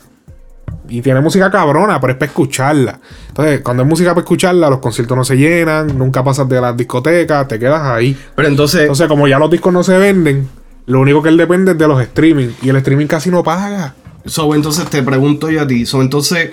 [0.88, 3.00] Y tiene música cabrona, pero es para escucharla.
[3.28, 6.76] Entonces, cuando hay música para escucharla, los conciertos no se llenan, nunca pasas de las
[6.76, 8.18] discotecas, te quedas ahí.
[8.36, 10.48] Pero entonces, Entonces, como ya los discos no se venden,
[10.90, 12.50] lo único que él depende es de los streaming.
[12.64, 13.94] Y el streaming casi no paga.
[14.26, 15.86] so, entonces te pregunto yo a ti.
[15.86, 16.50] So, entonces,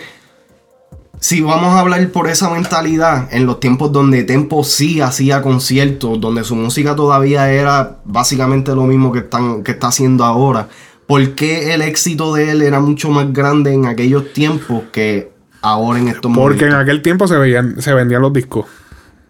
[1.20, 6.20] si vamos a hablar por esa mentalidad, en los tiempos donde Tempo sí hacía conciertos,
[6.20, 10.68] donde su música todavía era básicamente lo mismo que, están, que está haciendo ahora,
[11.06, 15.32] ¿por qué el éxito de él era mucho más grande en aquellos tiempos que
[15.62, 16.82] ahora en estos Porque en momentos?
[16.82, 18.66] aquel tiempo se, veían, se vendían los discos.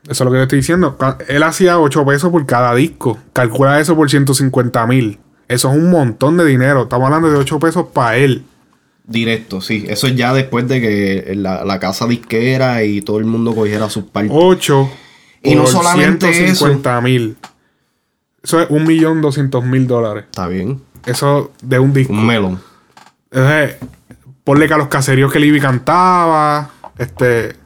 [0.09, 0.96] Eso es lo que te estoy diciendo.
[1.28, 3.18] Él hacía 8 pesos por cada disco.
[3.32, 5.18] Calcula eso por 150 mil.
[5.48, 6.84] Eso es un montón de dinero.
[6.84, 8.44] Estamos hablando de 8 pesos para él.
[9.04, 9.84] Directo, sí.
[9.88, 13.88] Eso es ya después de que la, la casa disquera y todo el mundo cogiera
[13.90, 14.32] sus partes.
[14.34, 14.90] 8
[15.42, 17.36] Y no por solamente 150 mil.
[18.42, 20.24] Eso es 1.200.000 dólares.
[20.26, 20.80] Está bien.
[21.04, 22.12] Eso de un disco.
[22.12, 22.61] Un melón.
[23.30, 23.76] Entonces,
[24.44, 26.70] ponle que a los caseríos que Libby cantaba.
[26.96, 27.57] Este.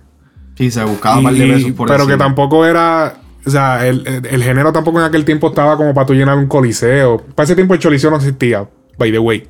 [0.60, 3.14] Sí, se buscaba y- par de pesos por pero que tampoco era.
[3.46, 6.36] O sea, el, el- el género tampoco en aquel tiempo estaba como para tú llenar
[6.36, 7.16] un coliseo.
[7.34, 9.48] Para ese tiempo el coliseo no existía, by the way.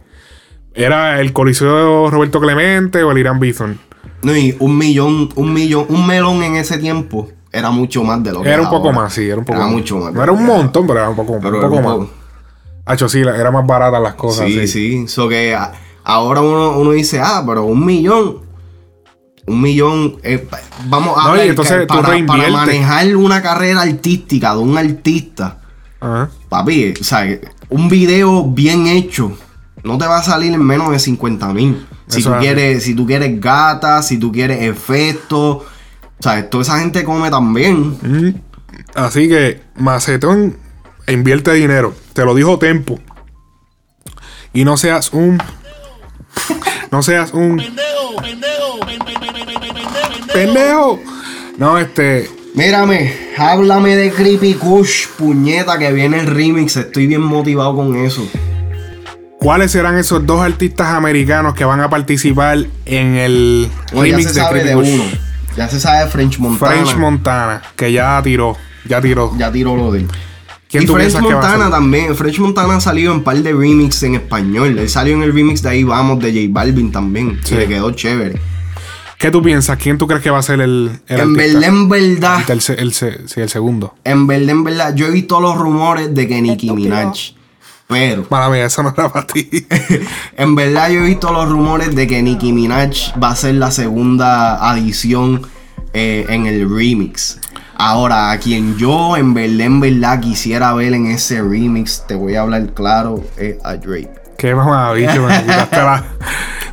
[0.72, 3.78] Era el coliseo de Roberto Clemente o el Irán Bison.
[4.22, 8.30] No, y un millón, un millón, un melón en ese tiempo era mucho más de
[8.32, 9.00] lo que Era un poco ahora.
[9.02, 9.74] más, sí, era un poco Era más.
[9.74, 10.12] mucho más.
[10.12, 11.92] No era un montón, pero era un poco, Pero un era poco más.
[11.94, 12.10] poco.
[12.86, 14.46] Hacho, sí, era más barata las cosas.
[14.46, 14.68] Sí, sí.
[14.68, 15.08] sí.
[15.08, 15.56] So que
[16.04, 18.48] ahora uno, uno dice, ah, pero un millón.
[19.46, 20.16] Un millón.
[20.22, 20.46] eh,
[20.86, 25.58] vamos a No, ver entonces para, manejar una carrera artística de un artista,
[26.00, 26.30] Ajá.
[26.48, 27.26] papi, o sea,
[27.68, 29.36] un video bien hecho
[29.82, 31.86] no te va a salir en menos de 50 mil.
[32.06, 35.56] Si tú, quieres, si tú quieres gata, si tú quieres efectos.
[35.56, 37.96] O sea, toda esa gente come también.
[38.02, 38.34] Mm.
[38.94, 40.56] Así que Macetón
[41.08, 41.94] invierte dinero.
[42.12, 42.98] Te lo dijo Tempo.
[44.52, 45.40] Y no seas un.
[46.90, 47.56] No seas un.
[47.56, 48.16] Pendejo.
[51.58, 52.28] No, este.
[52.54, 56.76] Mírame, háblame de Creepy Kush, puñeta, que viene el remix.
[56.76, 58.26] Estoy bien motivado con eso.
[59.38, 64.28] ¿Cuáles serán esos dos artistas americanos que van a participar en el Bueno, ya remix
[64.32, 64.94] se de sabe Creepy de Kush?
[64.94, 65.04] uno.
[65.56, 66.72] Ya se sabe French Montana.
[66.72, 68.56] French Montana, que ya tiró.
[68.86, 69.32] Ya tiró.
[69.36, 70.08] Ya tiró lo de él.
[70.68, 71.72] ¿Quién y tú French piensas que va a Montana ser?
[71.72, 72.16] también.
[72.16, 74.78] French Montana ha salido en un par de remix en español.
[74.78, 77.40] Él salió en el remix de Ahí Vamos de J Balvin también.
[77.44, 77.54] Sí.
[77.54, 78.40] Y le quedó chévere.
[79.20, 79.76] ¿Qué tú piensas?
[79.76, 81.42] ¿Quién tú crees que va a ser el, el en artista?
[81.60, 83.06] verdad, en verdad, El, el sí,
[83.36, 83.94] el segundo.
[84.02, 87.34] en verdad, en verdad, yo he visto los rumores de que Nicki Minaj.
[87.86, 89.50] Pero, Mala mía, eso no era para ti.
[90.38, 93.70] en verdad, yo he visto los rumores de que Nicki Minaj va a ser la
[93.70, 95.42] segunda adición
[95.92, 97.38] eh, en el remix.
[97.76, 102.36] Ahora, a quien yo en verdad, en verdad quisiera ver en ese remix, te voy
[102.36, 104.12] a hablar claro, es a Drake.
[104.38, 106.04] Qué mamabicho, me quitaste la.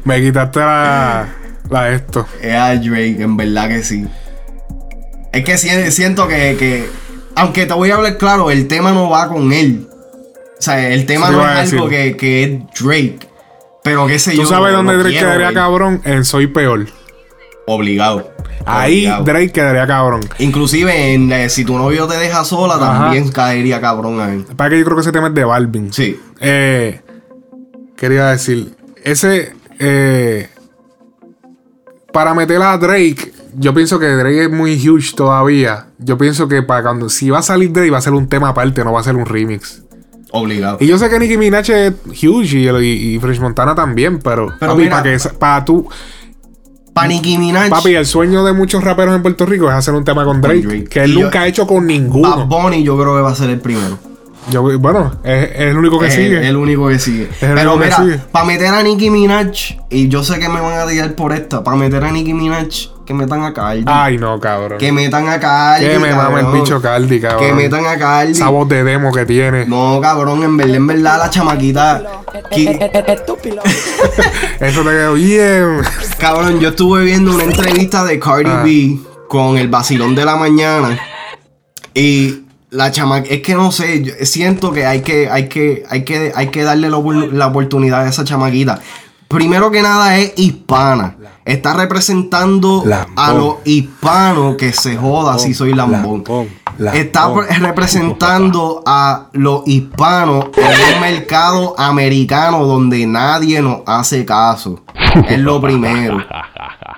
[0.06, 1.28] Me quitaste la.
[1.70, 2.26] La esto.
[2.42, 4.06] Es a Drake, en verdad que sí.
[5.32, 6.90] Es que si- siento que, que-
[7.36, 9.88] Aunque te voy a hablar claro, el tema no va con él.
[10.58, 13.20] O sea, el tema no es algo que, que es Drake.
[13.84, 14.42] Pero qué sé yo.
[14.44, 16.02] ¿Tú sabes dónde Drake quiero quedaría cabrón?
[16.04, 16.88] En Soy Peor.
[17.68, 18.34] Obligado.
[18.66, 19.24] Ahí Obligado.
[19.26, 20.22] Drake quedaría cabrón.
[20.40, 23.04] Inclusive en eh, Si tu novio te deja sola, Ajá.
[23.04, 24.44] también caería cabrón ahí.
[24.56, 25.94] Para que yo creo que ese tema es de Balvin.
[25.94, 26.20] Sí.
[26.40, 27.02] Eh,
[27.96, 29.54] quería decir, ese.
[29.80, 30.50] eh,
[32.18, 35.86] para meter a Drake, yo pienso que Drake es muy huge todavía.
[36.00, 37.10] Yo pienso que para cuando.
[37.10, 39.16] Si va a salir Drake, va a ser un tema aparte, no va a ser
[39.16, 39.84] un remix.
[40.32, 40.78] Obligado.
[40.80, 41.94] Y yo sé que Nicki Minaj es
[42.24, 45.88] huge y, y, y French Montana también, pero, Pero papi, mira- para que para tú,
[46.92, 50.04] Para Nicki Minaj, papi, el sueño de muchos raperos en Puerto Rico es hacer un
[50.04, 50.84] tema con Drake, Drake.
[50.86, 52.48] que él Y yo- nunca ha hecho con Bad ninguno.
[52.48, 54.00] Bunny yo creo que va a ser el primero.
[54.50, 56.38] Yo, bueno, es, es el único que Es sigue.
[56.38, 57.24] el, el único que sigue.
[57.24, 58.18] el Pero único que mira, sigue.
[58.32, 59.48] para meter a Nicki Minaj,
[59.90, 62.68] y yo sé que me van a tirar por esta, para meter a Nicki Minaj,
[63.06, 63.84] que metan a Cardi.
[63.86, 64.78] Ay, no, cabrón.
[64.80, 65.86] Que metan a Cardi.
[65.88, 67.42] Que me mama el bicho Cardi, cabrón.
[67.46, 68.32] Que metan a Cardi.
[68.34, 69.66] Esa voz de demo que tiene.
[69.66, 72.04] No, cabrón, en verdad, en verdad, la chamaquita.
[72.52, 73.62] que- Estúpido.
[74.60, 75.82] Eso te quedó bien.
[76.18, 78.62] cabrón, yo estuve viendo una entrevista de Cardi Ah.
[78.64, 78.98] B
[79.30, 80.98] con el vacilón de la mañana.
[81.94, 83.34] Y la chamaquita.
[83.36, 86.64] Es que no sé, yo siento que hay que, hay que, hay que, hay que
[86.64, 88.80] darle la, opor- la oportunidad a esa chamaquita.
[89.28, 91.16] primero que nada es hispana.
[91.46, 93.14] Está representando Lambón.
[93.16, 96.24] a los hispanos que se joda si soy lambón.
[96.94, 104.84] Está pre- representando a los hispanos en un mercado americano donde nadie nos hace caso.
[105.30, 106.18] Es lo primero.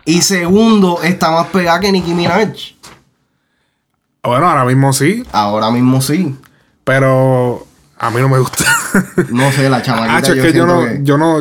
[0.05, 2.49] Y segundo, está más pegada que Nicki Minaj.
[4.23, 6.35] Bueno, ahora mismo sí, Ahora mismo sí.
[6.83, 7.65] pero
[7.97, 8.65] a mí no me gusta.
[9.29, 10.19] No sé, la chamaquita.
[10.31, 11.39] Es yo que yo no, que- yo no,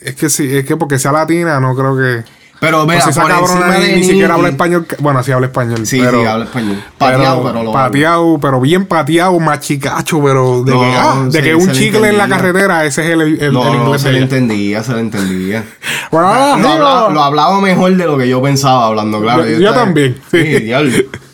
[0.00, 2.24] es que sí, es que porque sea latina, no creo que.
[2.60, 4.86] Pero O vea, si esa por cabrona encima ni, de ni siquiera habla español.
[5.00, 5.84] Bueno, sí habla español.
[5.84, 6.82] Sí, pero, sí, habla español.
[6.96, 11.42] Pateado, pero lo Pateado, pero bien pateado, machicacho, pero de No, que, ah, de se-
[11.42, 14.82] que un chicle en la carretera, ese es el, el, el No, se le entendía,
[14.84, 15.64] se le entendía.
[16.12, 16.28] Bueno,
[16.58, 19.44] lo, hablaba, lo hablaba mejor de lo que yo pensaba hablando, claro.
[19.44, 20.58] Yo- yo estaba- también, Sí, sí.
[20.64, 20.92] diablo.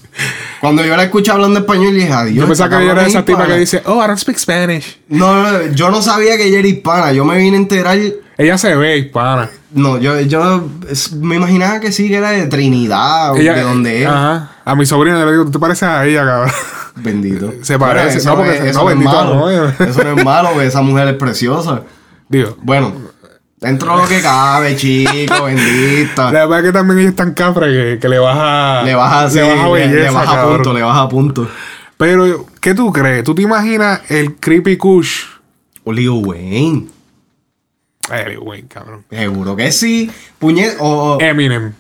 [0.60, 2.36] Cuando yo la escuché hablando español, dije, adiós.
[2.36, 4.98] Yo pensaba que ella era esa es tipa que dice, oh, I don't speak Spanish.
[5.08, 7.12] No, no, yo no sabía que ella era hispana.
[7.12, 7.96] Yo me vine a enterar.
[8.36, 9.48] Ella se ve hispana.
[9.72, 10.68] No, yo, yo
[11.20, 14.08] me imaginaba que sí, que era de Trinidad o Ella, de donde es.
[14.08, 14.50] Ajá.
[14.64, 16.50] A mi sobrina yo le digo, tú te pareces a ella, cabrón.
[16.96, 17.52] Bendito.
[17.62, 18.18] Se parece.
[18.18, 19.50] eso No, porque- es- no, es bendito, malo.
[19.50, 19.74] eh.
[19.78, 21.82] Eso no es malo, esa mujer es preciosa.
[22.28, 22.56] Digo.
[22.62, 22.92] Bueno,
[23.60, 26.30] dentro de lo que cabe, chico, bendita.
[26.32, 28.82] La verdad es que también ella es tan cafre que, que le baja.
[28.84, 30.02] Le baja, sí, le baja le- belleza.
[30.02, 30.54] le baja cabrón.
[30.56, 31.48] punto, le baja punto.
[31.96, 33.24] Pero, ¿qué tú crees?
[33.24, 35.24] ¿Tú te imaginas el creepy kush?
[35.84, 36.86] Lil Wayne.
[38.10, 39.04] Ay, güey, cabrón.
[39.10, 40.10] Seguro que sí.
[40.38, 40.76] Puñet.
[40.78, 41.14] O.
[41.16, 41.72] o- Eminem.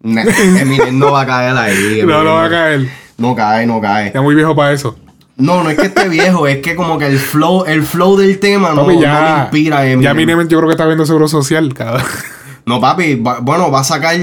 [0.00, 0.22] Nah,
[0.58, 2.02] Eminem no va a caer ahí.
[2.06, 2.88] No, Eminem no va a caer.
[3.18, 4.10] No cae, no cae.
[4.12, 4.98] Ya muy viejo para eso.
[5.36, 8.38] No, no es que esté viejo, es que como que el flow, el flow del
[8.38, 9.20] tema no, Papi, no ya.
[9.36, 10.02] me inspira a Eminem.
[10.02, 12.02] Ya Eminem yo creo que está viendo seguro social, cabrón.
[12.66, 14.14] No, papi, va- bueno, va a sacar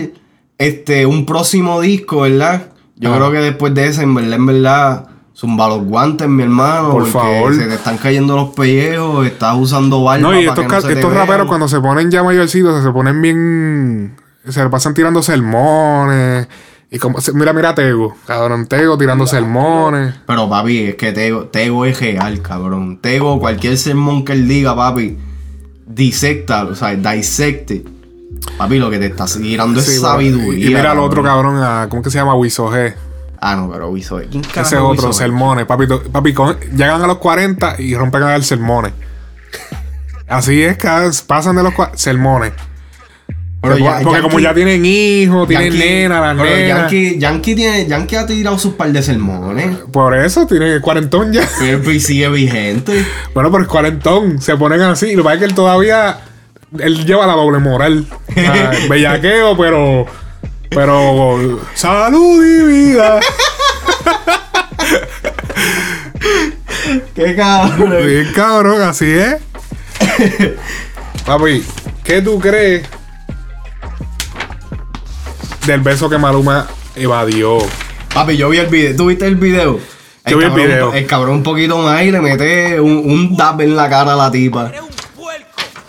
[0.57, 2.67] este un próximo disco, ¿verdad?
[2.95, 3.17] Yo Ah.
[3.17, 5.05] creo que después de ese, en verdad, en verdad,
[5.35, 6.91] zumba los guantes, mi hermano.
[6.91, 7.55] Por porque favor.
[7.55, 10.93] Se te están cayendo los pellejos, estás usando barba No, y estos, que no te
[10.93, 11.25] estos vean.
[11.27, 14.15] raperos cuando se ponen ya mayorcitos, se ponen bien.
[14.47, 16.47] Se pasan tirando sermones.
[16.91, 18.15] Y como, mira, mira a Tego.
[18.25, 20.15] Cabrón, Tego tirando sermones.
[20.25, 22.97] Pero papi, es que Tego, Tego es real, cabrón.
[22.99, 25.17] Tego, cualquier sermón que él diga, papi,
[25.85, 27.83] disecta, o sea, dissecte.
[28.57, 30.65] Papi, lo que te está tirando Sí, es sabiduría.
[30.65, 31.61] Y, mira al otro cabrón.
[31.61, 32.33] a- ¿cómo que se llama?
[32.35, 32.93] Wiso G.
[33.39, 34.19] Ah, no, pero Wiso.
[34.29, 35.65] ¿Quién carajo Ese es otro, sermones.
[35.65, 38.93] Papi, papi con- llegan a los 40 y rompen a dar sermones.
[40.27, 42.51] Así es, cada, pasan de los sermones.
[43.61, 46.67] Pero porque ya- porque como ya tienen hijos, tienen Yankee- nena, las nenas.
[46.91, 49.77] Yankee, Yankee, tiene, Yankee ha tirado sus par de sermones.
[49.91, 51.47] Por eso tiene el cuarentón ya.
[51.83, 53.05] Pues, sigue vigente.
[53.33, 54.41] Bueno, pero es cuarentón.
[54.41, 55.07] Se ponen así.
[55.07, 56.21] Y lo que pasa es que él todavía.
[56.79, 58.05] Él lleva la doble moral.
[58.37, 60.05] Ah, bellaqueo, pero.
[60.69, 61.59] Pero.
[61.73, 63.19] Salud y vida.
[67.15, 68.05] Qué cabrón.
[68.07, 69.35] Bien cabrón, así es.
[71.25, 71.63] Papi,
[72.03, 72.87] ¿qué tú crees
[75.65, 77.59] del beso que Maluma evadió?
[78.13, 78.95] Papi, yo vi el video.
[78.95, 79.79] ¿Tú viste el video?
[80.25, 80.93] Yo vi el cabrón- video.
[80.93, 84.15] El cabrón un poquito más y le mete un, un dab en la cara a
[84.15, 84.71] la tipa.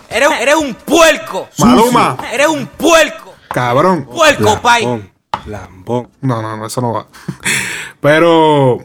[0.09, 1.47] Eres, eres un puerco.
[1.59, 3.33] Maluma, Eres un puerco.
[3.49, 4.05] cabrón.
[4.05, 4.83] Puerco, pai.
[4.83, 5.09] Lambón,
[5.45, 6.09] lambón.
[6.21, 7.07] No, no, no, eso no va.
[8.01, 8.79] Pero.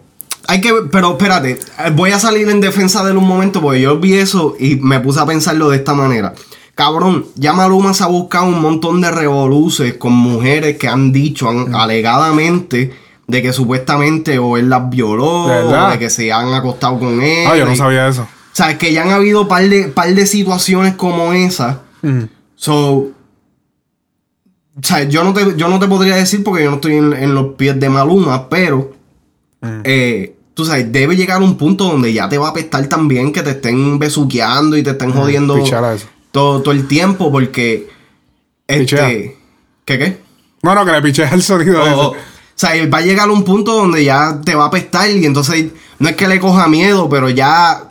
[0.48, 1.58] Hay que, pero espérate,
[1.94, 5.00] voy a salir en defensa de él un momento porque yo vi eso y me
[5.00, 6.34] puse a pensarlo de esta manera.
[6.76, 11.48] Cabrón, ya Maluma se ha buscado un montón de revoluces con mujeres que han dicho
[11.48, 12.92] han- alegadamente
[13.26, 17.46] de que supuestamente o él las violó o de que se han acostado con él.
[17.48, 18.22] Ah, yo no y- sabía eso.
[18.22, 21.80] O sea, que ya han habido par de, par de situaciones como esa.
[22.02, 22.22] Mm.
[22.56, 22.76] So,
[24.78, 27.12] o sea, yo no te, yo no te podría decir porque yo no estoy en,
[27.14, 28.92] en los pies de Maluma, pero
[29.62, 29.80] Mm.
[29.84, 33.42] eh, tú sabes, debe llegar un punto donde ya te va a apestar también que
[33.42, 36.06] te estén besuqueando y te estén jodiendo Pichar a eso.
[36.36, 37.88] Todo, todo el tiempo porque
[38.66, 39.10] Pichea.
[39.10, 39.36] este
[39.84, 40.18] ¿qué qué?
[40.62, 42.08] No, no, que le piché el sonido de O- eso.
[42.10, 42.16] o
[42.54, 45.66] sea, va a llegar un punto donde ya te va a apestar y entonces
[45.98, 47.88] no es que le coja miedo, pero ya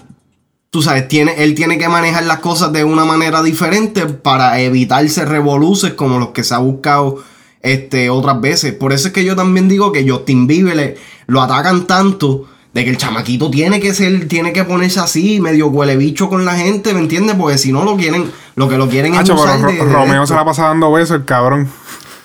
[0.70, 5.24] tú sabes, tiene, él tiene que manejar las cosas de una manera diferente para evitarse
[5.26, 7.24] revoluces como los que se ha buscado
[7.62, 8.74] este, otras veces.
[8.74, 12.84] Por eso es que yo también digo que Justin Bieber le- lo atacan tanto de
[12.84, 16.56] que el chamaquito tiene que ser, tiene que ponerse así, medio huele bicho con la
[16.56, 17.36] gente, ¿me entiendes?
[17.38, 19.78] Porque si no lo quieren, lo que lo quieren es Hacho, pero usar Ro- de-
[19.78, 20.28] de Romeo esto.
[20.28, 21.70] se la pasa dando besos, el cabrón.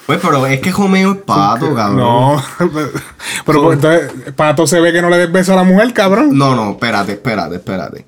[0.07, 1.97] Pues, pero es que Romeo es pato, cabrón.
[1.99, 2.43] No.
[3.47, 6.37] pero pues, entonces, Pato se ve que no le des beso a la mujer, cabrón.
[6.37, 8.05] No, no, espérate, espérate, espérate.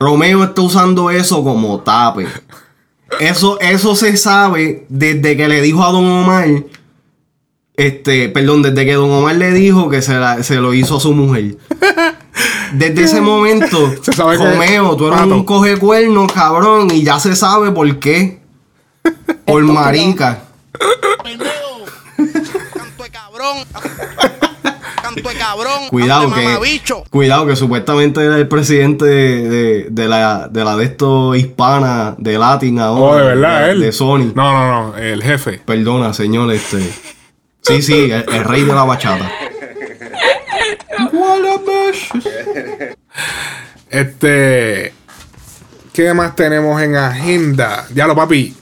[0.00, 2.26] Romeo está usando eso como tape.
[3.20, 6.48] Eso, eso se sabe desde que le dijo a Don Omar.
[7.76, 11.00] Este, perdón, desde que Don Omar le dijo que se, la- se lo hizo a
[11.00, 11.56] su mujer.
[12.74, 15.34] Desde ese momento, Se sabe que- Romeo, tú eres Pato.
[15.34, 18.40] un coge cuerno, cabrón, y ya se sabe por qué.
[19.44, 20.42] Por marica.
[25.90, 30.84] Cuidado que, cuidado que supuestamente era el presidente de, de- de la de la de
[30.84, 33.02] esto hispana, de Latin ahora.
[33.02, 33.80] Oh, de verdad, de, él.
[33.80, 34.32] de Sony.
[34.34, 35.60] No, no, no, el jefe.
[35.64, 36.78] Perdona, señor, este.
[37.62, 39.30] Sí, sí, el, el rey de la bachata.
[43.90, 44.92] Este.
[45.92, 47.86] ¿Qué más tenemos en agenda?
[47.94, 48.56] Ya lo, papi.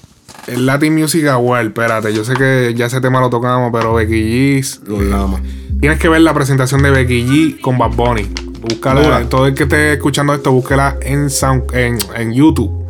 [0.46, 2.12] El Latin Music Award, espérate.
[2.12, 4.80] Yo sé que ya ese tema lo tocamos, pero Becky G.
[4.88, 5.40] Lo llama.
[5.80, 8.24] Tienes que ver la presentación de Becky G con Bad Bunny.
[8.60, 9.00] Búscala.
[9.02, 9.28] Dura.
[9.28, 12.84] Todo el que esté escuchando esto, búsquela en, Sound- en, en YouTube.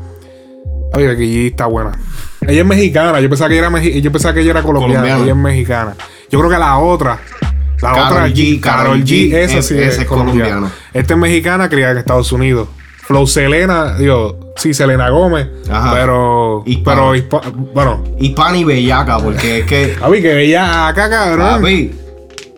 [0.95, 1.93] Oye, Becky G está buena.
[2.47, 3.21] Ella es mexicana.
[3.21, 4.95] Yo pensaba que ella era, yo pensaba que ella era colombiana.
[5.03, 5.23] Colombiana.
[5.25, 5.95] Ella es mexicana.
[6.31, 7.19] Yo creo que la otra.
[7.83, 10.49] La Karol otra G, Carol G, G, esa es- sí es, es colombiana.
[10.51, 10.75] colombiana.
[10.93, 12.69] Esta es mexicana, criada en Estados Unidos.
[13.07, 15.49] Flow Selena, digo, sí, Selena Gómez.
[15.71, 15.93] Ajá.
[15.95, 16.63] Pero.
[16.67, 17.01] Hispana.
[17.01, 18.05] Pero, hispa- bueno.
[18.21, 19.97] Hispana y bellaca, porque es que.
[20.01, 21.61] Papi, que ella acá, cabrón.
[21.63, 21.91] Papi,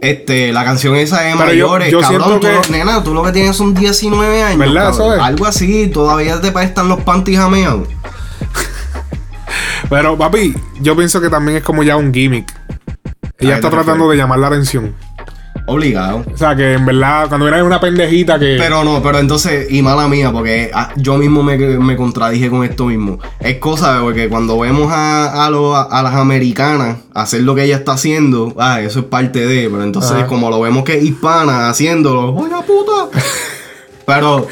[0.01, 3.22] este, la canción esa de Pero yo- mayores, yo cabrón, tú que- nena, tú lo
[3.22, 4.59] que tienes son 19 años.
[4.59, 4.91] ¿Verdad?
[4.91, 4.93] cabrón.
[5.12, 5.20] Eso es.
[5.22, 7.87] Algo así, todavía te prestan los panties jameados.
[9.88, 12.53] Pero, papi, yo pienso que también es como ya un gimmick.
[13.38, 14.94] Ella ¿A está tratando de llamar la atención.
[15.66, 16.24] Obligado.
[16.32, 18.57] O sea, que en verdad, cuando era una pendejita que.
[18.59, 22.64] Pero no, pero entonces, y mala mía, porque ah, yo mismo me, me contradije con
[22.64, 23.18] esto mismo.
[23.38, 27.76] Es cosa porque cuando vemos a, a, lo- a las americanas hacer lo que ella
[27.76, 30.26] está haciendo, ah, eso es parte de, pero entonces Ajá.
[30.26, 33.18] como lo vemos que es hispana haciéndolo, ¡oye puta!
[34.05, 34.48] pero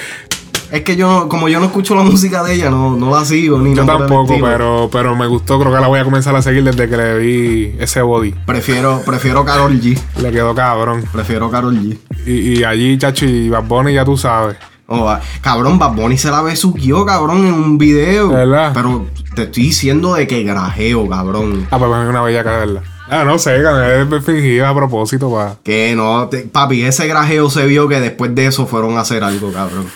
[0.72, 3.58] es que yo, como yo no escucho la música de ella, no, no la sigo
[3.58, 5.58] ni yo tampoco, pero, pero me gustó.
[5.58, 8.32] Creo que la voy a comenzar a seguir desde que le vi ese body.
[8.46, 9.98] Prefiero, prefiero Carol G.
[10.22, 11.04] Le quedó cabrón.
[11.12, 11.98] Prefiero Carol G.
[12.26, 14.56] Y, y allí, chacho, y Bad Bunny, ya tú sabes.
[14.92, 18.28] Oh, cabrón, Bad Bunny se la besuqueó, cabrón, en un video.
[18.30, 18.72] ¿Verdad?
[18.74, 19.06] Pero
[19.36, 21.66] te estoy diciendo de que grajeo, cabrón.
[21.70, 22.82] Ah, pues es una bella verla.
[23.08, 25.56] Ah, no sé, cabrón, es fingida a propósito para.
[25.62, 29.22] Que no, te- papi, ese grajeo se vio que después de eso fueron a hacer
[29.22, 29.86] algo, cabrón.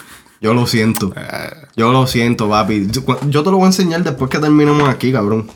[0.45, 1.11] Yo lo siento.
[1.75, 2.87] Yo lo siento, papi.
[2.91, 5.51] Yo, te lo voy a enseñar después que terminemos aquí, cabrón.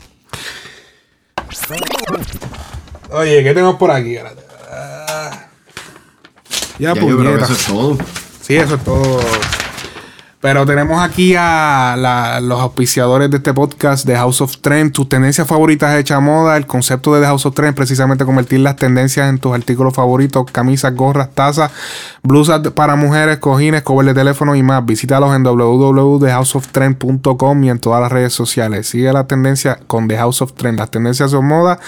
[3.11, 4.17] Oye, ¿qué tenemos por aquí?
[4.17, 5.47] Ah.
[6.79, 7.97] Ya, Ya yo creo que eso es todo.
[8.41, 9.19] Sí, eso es todo.
[10.41, 15.09] Pero tenemos aquí a la- los auspiciadores de este podcast de House of Trend, tus
[15.09, 16.55] tendencias favoritas hecha moda.
[16.55, 19.93] El concepto de The House of Trend es precisamente convertir las tendencias en tus artículos
[19.93, 21.71] favoritos, camisas, gorras, tazas,
[22.23, 24.85] blusas para mujeres, cojines, cover de teléfono y más.
[24.85, 28.87] Visítalos en www.thehouseoftrend.com y en todas las redes sociales.
[28.87, 30.79] Sigue la tendencia con The House of Trend.
[30.79, 31.79] Las tendencias son moda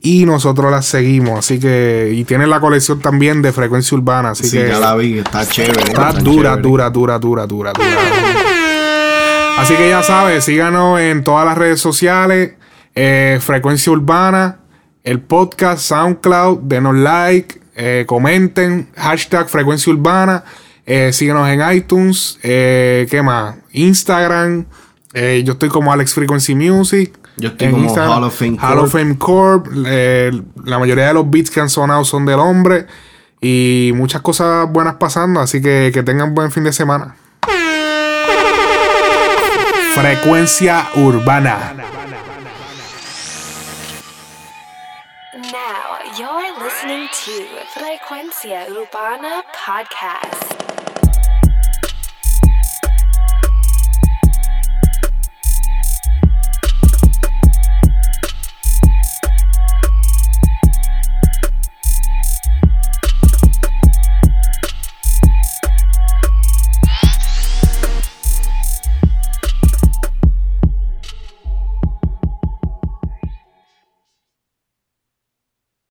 [0.00, 1.38] y nosotros las seguimos.
[1.38, 4.30] Así que, y tienen la colección también de frecuencia urbana.
[4.30, 5.80] Así Sí, que ya la vi, está chévere.
[5.82, 6.62] Está está dura, chévere.
[6.62, 7.99] dura, dura, dura, dura, dura.
[9.58, 12.54] Así que ya sabes, síganos en todas las redes sociales,
[12.94, 14.60] eh, Frecuencia Urbana,
[15.04, 20.44] el podcast, SoundCloud, denos like, eh, comenten, hashtag Frecuencia Urbana,
[20.86, 23.56] eh, síguenos en iTunes, eh, ¿qué más?
[23.72, 24.66] Instagram,
[25.14, 27.12] yo estoy como Alex Frequency Music.
[27.36, 28.92] Yo estoy como Hall of Fame Hall of Corp.
[28.92, 29.66] Fame Corp.
[30.64, 32.86] la mayoría de los beats que han sonado son del hombre.
[33.40, 35.40] Y muchas cosas buenas pasando.
[35.40, 37.16] Así que que tengan buen fin de semana.
[39.94, 41.74] Frecuencia urbana.
[45.50, 47.32] Now you're listening to
[47.74, 50.89] Frecuencia Urbana Podcast.